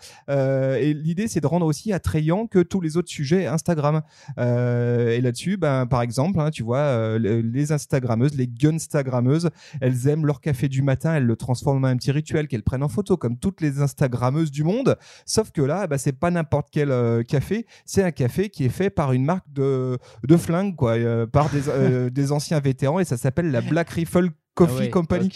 Et 0.79 0.93
l'idée, 0.95 1.29
c'est 1.29 1.41
de 1.41 1.47
rendre 1.47 1.67
aussi 1.67 1.93
attrayant 1.93 2.47
que 2.47 2.59
tous 2.59 2.81
les 2.81 2.97
autres 2.97 3.09
sujets 3.11 3.47
Instagram. 3.47 4.03
Et 4.39 5.21
là-dessus, 5.21 5.57
ben, 5.57 5.87
par 5.87 6.03
exemple, 6.03 6.41
hein, 6.41 6.51
tu 6.51 6.63
vois, 6.63 7.19
le- 7.19 7.41
les 7.41 7.73
Instagrammeuses, 7.73 8.35
les 8.37 8.49
Gunstagrammeuses, 8.49 9.51
elles 9.81 10.09
aiment 10.09 10.27
leur 10.27 10.41
café 10.41 10.69
du 10.69 10.83
matin, 10.83 11.15
elles 11.15 11.27
le 11.27 11.37
transforment 11.37 11.84
un 11.89 11.97
petit 11.97 12.11
rituel 12.11 12.49
qu'elles 12.49 12.63
prennent 12.63 12.83
en 12.83 12.89
photo, 12.89 13.17
comme 13.17 13.39
toutes 13.39 13.61
les 13.61 13.81
Instagrammeuses 13.81 14.51
du 14.51 14.65
monde. 14.65 14.97
Sauf 15.27 15.51
que 15.51 15.63
là, 15.63 15.87
bah, 15.87 15.99
c'est 15.99 16.13
pas 16.13 16.31
n'importe 16.31 16.69
quel 16.71 16.91
euh, 16.91 17.23
café, 17.23 17.67
c'est 17.85 18.03
un 18.03 18.11
café 18.11 18.51
qui 18.51 18.65
est 18.65 18.71
fait 18.71 18.91
par 18.91 19.13
une 19.13 19.25
marque 19.25 19.51
de, 19.53 19.99
de 20.27 20.37
flingues, 20.37 20.77
quoi, 20.77 20.93
euh, 20.93 21.27
par 21.27 21.51
des, 21.51 21.69
euh, 21.69 22.11
des 22.11 22.33
anciens 22.33 22.61
vétérans, 22.61 23.01
et 23.01 23.05
ça 23.05 23.17
s'appelle 23.17 23.51
la 23.51 23.61
Black 23.61 23.91
Rifle 23.91 24.31
Coffee 24.55 24.85
Ah 24.87 24.89
Company. 24.89 25.31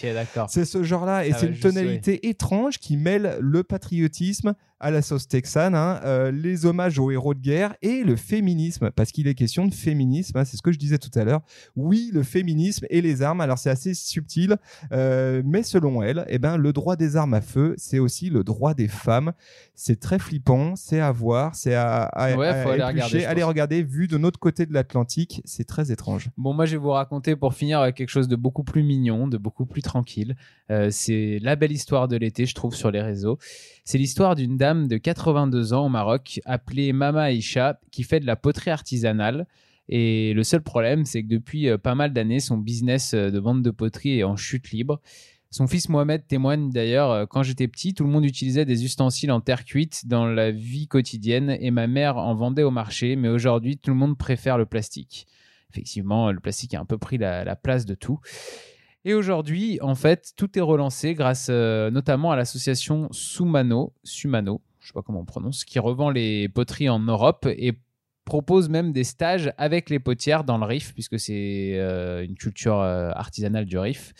C'est 0.47 0.65
ce 0.65 0.83
genre-là, 0.83 1.25
et 1.25 1.31
Ah 1.33 1.37
c'est 1.37 1.47
une 1.47 1.59
tonalité 1.59 2.27
étrange 2.29 2.79
qui 2.79 2.97
mêle 2.97 3.37
le 3.41 3.63
patriotisme 3.63 4.53
à 4.79 4.91
la 4.91 5.01
sauce 5.01 5.27
texane, 5.27 5.75
hein, 5.75 5.99
euh, 6.05 6.31
les 6.31 6.65
hommages 6.65 6.99
aux 6.99 7.11
héros 7.11 7.33
de 7.33 7.39
guerre 7.39 7.75
et 7.81 8.03
le 8.03 8.15
féminisme, 8.15 8.91
parce 8.91 9.11
qu'il 9.11 9.27
est 9.27 9.35
question 9.35 9.67
de 9.67 9.73
féminisme, 9.73 10.37
hein, 10.37 10.45
c'est 10.45 10.57
ce 10.57 10.61
que 10.61 10.71
je 10.71 10.79
disais 10.79 10.97
tout 10.97 11.11
à 11.19 11.23
l'heure. 11.23 11.41
Oui, 11.75 12.11
le 12.13 12.23
féminisme 12.23 12.85
et 12.89 13.01
les 13.01 13.21
armes, 13.21 13.41
alors 13.41 13.57
c'est 13.57 13.69
assez 13.69 13.93
subtil, 13.93 14.55
euh, 14.91 15.41
mais 15.45 15.63
selon 15.63 16.01
elle, 16.01 16.25
eh 16.29 16.39
ben, 16.39 16.57
le 16.57 16.71
droit 16.71 16.95
des 16.95 17.17
armes 17.17 17.33
à 17.33 17.41
feu, 17.41 17.75
c'est 17.77 17.99
aussi 17.99 18.29
le 18.29 18.43
droit 18.43 18.73
des 18.73 18.87
femmes. 18.87 19.33
C'est 19.75 19.99
très 19.99 20.19
flippant, 20.19 20.75
c'est 20.75 20.99
à 20.99 21.11
voir, 21.11 21.55
c'est 21.55 21.75
à, 21.75 22.03
à, 22.03 22.35
Ouais, 22.37 22.47
à 22.47 23.29
aller 23.29 23.43
regarder, 23.43 23.83
vu 23.83 24.07
de 24.07 24.17
notre 24.17 24.39
côté 24.39 24.65
de 24.65 24.73
l'Atlantique, 24.73 25.41
c'est 25.45 25.65
très 25.65 25.91
étrange. 25.91 26.29
Bon, 26.37 26.53
moi, 26.53 26.65
je 26.65 26.71
vais 26.73 26.77
vous 26.81 26.91
raconter 26.91 27.35
pour 27.35 27.53
finir 27.53 27.93
quelque 27.93 28.09
chose 28.09 28.27
de 28.27 28.35
beaucoup 28.35 28.63
plus 28.63 28.83
mignon, 28.83 29.27
de 29.27 29.37
beaucoup 29.37 29.65
plus 29.65 29.81
tranquille. 29.81 30.35
Euh, 30.71 30.89
c'est 30.91 31.39
la 31.41 31.55
belle 31.55 31.71
histoire 31.71 32.07
de 32.07 32.15
l'été, 32.15 32.45
je 32.45 32.55
trouve, 32.55 32.75
sur 32.75 32.91
les 32.91 33.01
réseaux. 33.01 33.37
C'est 33.83 33.97
l'histoire 33.97 34.35
d'une 34.35 34.57
dame 34.57 34.68
de 34.73 34.97
82 34.97 35.73
ans 35.73 35.85
au 35.85 35.89
Maroc, 35.89 36.39
appelée 36.45 36.93
Mama 36.93 37.23
Aïcha, 37.23 37.79
qui 37.91 38.03
fait 38.03 38.19
de 38.19 38.25
la 38.25 38.35
poterie 38.35 38.71
artisanale. 38.71 39.47
Et 39.87 40.33
le 40.33 40.43
seul 40.43 40.61
problème, 40.61 41.05
c'est 41.05 41.23
que 41.23 41.27
depuis 41.27 41.67
euh, 41.67 41.77
pas 41.77 41.95
mal 41.95 42.13
d'années, 42.13 42.39
son 42.39 42.57
business 42.57 43.13
euh, 43.13 43.31
de 43.31 43.39
vente 43.39 43.63
de 43.63 43.71
poterie 43.71 44.19
est 44.19 44.23
en 44.23 44.35
chute 44.35 44.71
libre. 44.71 45.01
Son 45.49 45.65
fils 45.65 45.89
Mohamed 45.89 46.27
témoigne 46.27 46.69
d'ailleurs, 46.69 47.11
euh, 47.11 47.25
quand 47.25 47.41
j'étais 47.41 47.67
petit, 47.67 47.95
tout 47.95 48.03
le 48.03 48.11
monde 48.11 48.25
utilisait 48.25 48.65
des 48.65 48.85
ustensiles 48.85 49.31
en 49.31 49.41
terre 49.41 49.65
cuite 49.65 50.07
dans 50.07 50.27
la 50.27 50.51
vie 50.51 50.87
quotidienne 50.87 51.57
et 51.59 51.71
ma 51.71 51.87
mère 51.87 52.17
en 52.17 52.35
vendait 52.35 52.63
au 52.63 52.71
marché, 52.71 53.15
mais 53.15 53.29
aujourd'hui, 53.29 53.77
tout 53.77 53.89
le 53.89 53.97
monde 53.97 54.17
préfère 54.17 54.57
le 54.57 54.65
plastique 54.65 55.25
effectivement, 55.71 56.31
le 56.31 56.39
plastique 56.39 56.73
a 56.73 56.79
un 56.79 56.85
peu 56.85 56.97
pris 56.97 57.19
la 57.19 57.55
place 57.55 57.85
de 57.85 57.93
tout. 57.93 58.19
Et 59.05 59.13
aujourd'hui, 59.13 59.79
en 59.81 59.95
fait, 59.95 60.33
tout 60.35 60.57
est 60.57 60.61
relancé 60.61 61.13
grâce 61.13 61.47
euh, 61.49 61.89
notamment 61.89 62.31
à 62.31 62.35
l'association 62.35 63.07
Sumano, 63.11 63.93
Sumano, 64.03 64.61
je 64.79 64.87
sais 64.87 64.93
pas 64.93 65.01
comment 65.01 65.21
on 65.21 65.25
prononce, 65.25 65.63
qui 65.63 65.79
revend 65.79 66.09
les 66.09 66.49
poteries 66.49 66.89
en 66.89 66.99
Europe 66.99 67.47
et 67.49 67.73
propose 68.25 68.69
même 68.69 68.91
des 68.91 69.05
stages 69.05 69.53
avec 69.57 69.89
les 69.89 69.99
potières 69.99 70.43
dans 70.43 70.57
le 70.57 70.65
Rif, 70.65 70.93
puisque 70.93 71.17
c'est 71.19 71.73
euh, 71.75 72.23
une 72.25 72.35
culture 72.35 72.79
euh, 72.79 73.09
artisanale 73.15 73.65
du 73.65 73.77
Rif. 73.77 74.13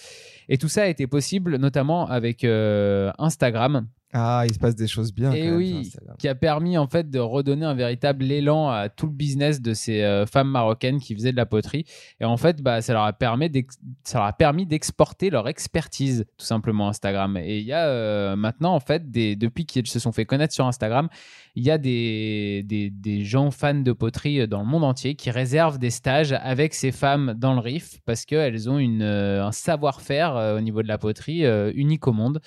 Et 0.47 0.57
tout 0.57 0.69
ça 0.69 0.83
a 0.83 0.87
été 0.87 1.05
possible 1.07 1.57
notamment 1.57 2.07
avec 2.07 2.43
Instagram, 2.43 3.87
Ah, 4.11 4.43
il 4.47 4.53
se 4.53 4.57
passe 4.57 4.75
des 4.75 4.87
choses 4.87 5.13
bien. 5.13 5.31
Et 5.31 5.49
quand 5.49 5.55
oui. 5.57 5.91
qui 6.17 6.27
a 6.27 6.33
permis 6.33 6.79
en 6.79 6.87
fait 6.87 7.11
de 7.11 7.19
redonner 7.19 7.65
un 7.65 7.75
véritable 7.75 8.23
élan 8.31 8.67
à 8.69 8.89
tout 8.89 9.05
le 9.05 9.11
business 9.11 9.61
de 9.61 9.75
ces 9.75 10.01
euh, 10.01 10.25
femmes 10.25 10.49
marocaines 10.49 10.99
qui 10.99 11.13
faisaient 11.13 11.31
de 11.31 11.37
la 11.37 11.45
poterie. 11.45 11.85
Et 12.19 12.25
en 12.25 12.35
fait, 12.35 12.61
bah, 12.63 12.81
ça 12.81 12.93
leur 12.93 13.03
a 13.03 13.13
permis 13.13 13.51
d'ex- 13.51 13.77
ça 14.03 14.17
leur 14.17 14.27
a 14.27 14.33
permis 14.33 14.65
d'exporter 14.65 15.29
leur 15.29 15.47
expertise 15.47 16.25
tout 16.37 16.45
simplement 16.45 16.89
Instagram. 16.89 17.37
Et 17.37 17.59
il 17.59 17.65
y 17.65 17.73
a 17.73 17.85
euh, 17.85 18.35
maintenant 18.35 18.73
en 18.73 18.79
fait 18.79 19.11
des 19.11 19.35
depuis 19.35 19.67
qu'ils 19.67 19.85
se 19.85 19.99
sont 19.99 20.11
fait 20.11 20.25
connaître 20.25 20.55
sur 20.55 20.65
Instagram, 20.65 21.07
il 21.55 21.63
y 21.63 21.69
a 21.69 21.77
des, 21.77 22.63
des, 22.65 22.89
des 22.89 23.23
gens 23.23 23.51
fans 23.51 23.75
de 23.75 23.91
poterie 23.91 24.47
dans 24.47 24.61
le 24.61 24.65
monde 24.67 24.85
entier 24.85 25.13
qui 25.15 25.29
réservent 25.29 25.77
des 25.77 25.89
stages 25.91 26.33
avec 26.41 26.73
ces 26.73 26.91
femmes 26.91 27.35
dans 27.37 27.53
le 27.53 27.59
Rif 27.59 27.99
parce 28.05 28.25
qu'elles 28.25 28.69
ont 28.69 28.79
une, 28.79 29.03
euh, 29.03 29.45
un 29.45 29.51
savoir-faire 29.51 30.35
euh, 30.35 30.57
au 30.57 30.61
niveau 30.61 30.81
de 30.81 30.87
la 30.87 30.97
poterie 30.97 31.45
euh, 31.45 31.71
unique 31.75 32.07
au 32.07 32.13
monde. 32.13 32.39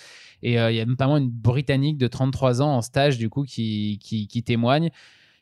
Et 0.42 0.58
euh, 0.58 0.70
il 0.70 0.76
y 0.76 0.80
a 0.80 0.86
notamment 0.86 1.16
une 1.16 1.30
Britannique 1.30 1.98
de 1.98 2.08
33 2.08 2.62
ans 2.62 2.76
en 2.76 2.82
stage, 2.82 3.18
du 3.18 3.28
coup, 3.28 3.44
qui, 3.44 3.98
qui, 4.02 4.42
témoigne, 4.42 4.90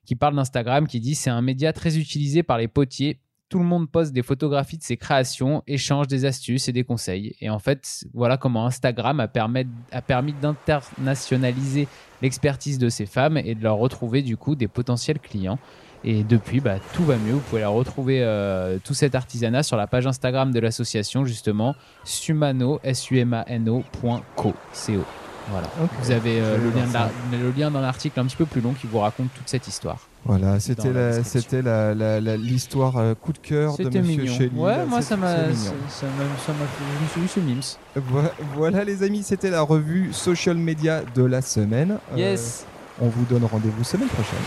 qui 0.05 0.17
parle 0.17 0.37
d'Instagram, 0.37 0.87
qui 0.87 1.01
dit 1.01 1.15
c'est 1.15 1.31
un 1.31 1.43
média 1.43 1.73
très 1.73 1.99
utilisé 1.99 2.43
par 2.43 2.59
les 2.59 2.69
potiers. 2.69 3.21
Tout 3.49 3.59
le 3.59 3.65
monde 3.65 3.91
poste 3.91 4.13
des 4.13 4.23
photographies 4.23 4.79
de 4.79 4.85
ses 4.85 4.97
créations, 4.97 5.65
échange 5.67 6.07
des 6.07 6.25
astuces 6.25 6.69
et 6.69 6.73
des 6.73 6.85
conseils. 6.85 7.35
Et 7.41 7.51
en 7.51 7.59
fait, 7.59 8.05
voilà 8.15 8.37
comment 8.37 8.67
Instagram 8.67 9.19
a 9.19 9.27
permis 9.27 10.35
d'internationaliser 10.41 11.89
l'expertise 12.23 12.79
de 12.79 12.89
ces 12.89 13.07
femmes 13.07 13.39
et 13.39 13.57
de 13.57 13.63
leur 13.63 13.77
retrouver 13.77 14.23
du 14.23 14.37
coup 14.37 14.55
des 14.55 14.69
potentiels 14.69 15.19
clients. 15.19 15.59
Et 16.05 16.23
depuis, 16.25 16.61
bah, 16.61 16.77
tout 16.95 17.05
va 17.05 17.17
mieux. 17.17 17.33
Vous 17.35 17.41
pouvez 17.41 17.61
la 17.61 17.69
retrouver 17.69 18.21
euh, 18.23 18.79
tout 18.83 18.95
cet 18.95 19.15
artisanat 19.15 19.63
sur 19.63 19.77
la 19.77 19.87
page 19.87 20.07
Instagram 20.07 20.51
de 20.53 20.59
l'association, 20.61 21.25
justement, 21.27 21.75
sumano, 22.05 22.81
S-U-M-A-N-O, 22.83 23.85
point 24.01 24.23
co, 24.37 24.55
C-O. 24.73 25.05
Voilà. 25.51 25.67
Ok. 25.83 25.91
Vous 26.03 26.11
avez 26.13 26.41
euh, 26.41 26.59
le, 26.59 26.71
lien 26.71 26.87
de 26.87 26.93
ça. 26.93 27.11
la- 27.33 27.39
le 27.39 27.51
lien 27.51 27.71
dans 27.71 27.81
l'article 27.81 28.19
un 28.21 28.25
petit 28.25 28.37
peu 28.37 28.47
plus 28.47 28.61
long 28.61 28.73
qui 28.73 28.87
vous 28.87 29.01
raconte 29.01 29.29
toute 29.35 29.49
cette 29.49 29.67
histoire. 29.69 29.99
Voilà, 30.25 30.61
c'était 30.61 30.93
l'histoire 32.37 32.97
euh, 32.99 33.15
coup 33.15 33.33
de 33.33 33.39
cœur 33.39 33.77
de 33.77 33.85
Monsieur 33.85 34.01
mignon. 34.03 34.27
Shelley. 34.35 34.51
ouais, 34.55 34.85
moi 34.87 35.01
ça 35.03 35.17
m'a, 35.17 35.29
ça 35.29 35.43
m'a, 35.47 35.49
ça 35.89 36.53
m'a 36.53 37.27
fait, 37.27 37.41
mims. 37.41 37.77
Vo- 37.97 38.21
Voilà 38.55 38.85
les 38.85 39.03
amis, 39.03 39.23
c'était 39.23 39.51
la 39.51 39.63
revue 39.63 40.13
social 40.13 40.57
media 40.57 41.03
de 41.15 41.23
la 41.25 41.41
semaine. 41.43 41.99
Yes. 42.17 42.67
On 43.01 43.09
vous 43.09 43.25
donne 43.25 43.45
rendez-vous 43.45 43.83
semaine 43.83 44.09
prochaine. 44.09 44.39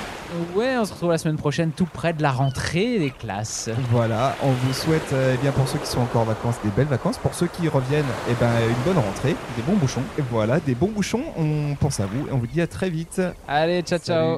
Ouais, 0.55 0.77
on 0.77 0.85
se 0.85 0.93
retrouve 0.93 1.11
la 1.11 1.17
semaine 1.17 1.37
prochaine, 1.37 1.71
tout 1.71 1.87
près 1.91 2.13
de 2.13 2.21
la 2.21 2.31
rentrée 2.31 2.99
des 2.99 3.09
classes. 3.09 3.69
Voilà, 3.89 4.35
on 4.43 4.51
vous 4.51 4.73
souhaite, 4.73 5.11
euh, 5.13 5.35
eh 5.35 5.41
bien 5.41 5.51
pour 5.51 5.67
ceux 5.67 5.79
qui 5.79 5.87
sont 5.87 6.01
encore 6.01 6.21
en 6.21 6.25
vacances, 6.25 6.55
des 6.63 6.69
belles 6.69 6.87
vacances. 6.87 7.17
Pour 7.17 7.33
ceux 7.33 7.47
qui 7.47 7.67
reviennent, 7.67 8.05
eh 8.29 8.33
ben, 8.39 8.51
une 8.67 8.93
bonne 8.93 9.03
rentrée. 9.03 9.35
Des 9.55 9.63
bons 9.63 9.77
bouchons. 9.77 10.03
Et 10.19 10.23
voilà, 10.29 10.59
des 10.59 10.75
bons 10.75 10.91
bouchons. 10.91 11.23
On 11.37 11.75
pense 11.75 11.99
à 11.99 12.05
vous 12.05 12.27
et 12.27 12.31
on 12.31 12.37
vous 12.37 12.47
dit 12.47 12.61
à 12.61 12.67
très 12.67 12.89
vite. 12.89 13.21
Allez, 13.47 13.81
ciao, 13.81 13.99
ciao. 13.99 14.35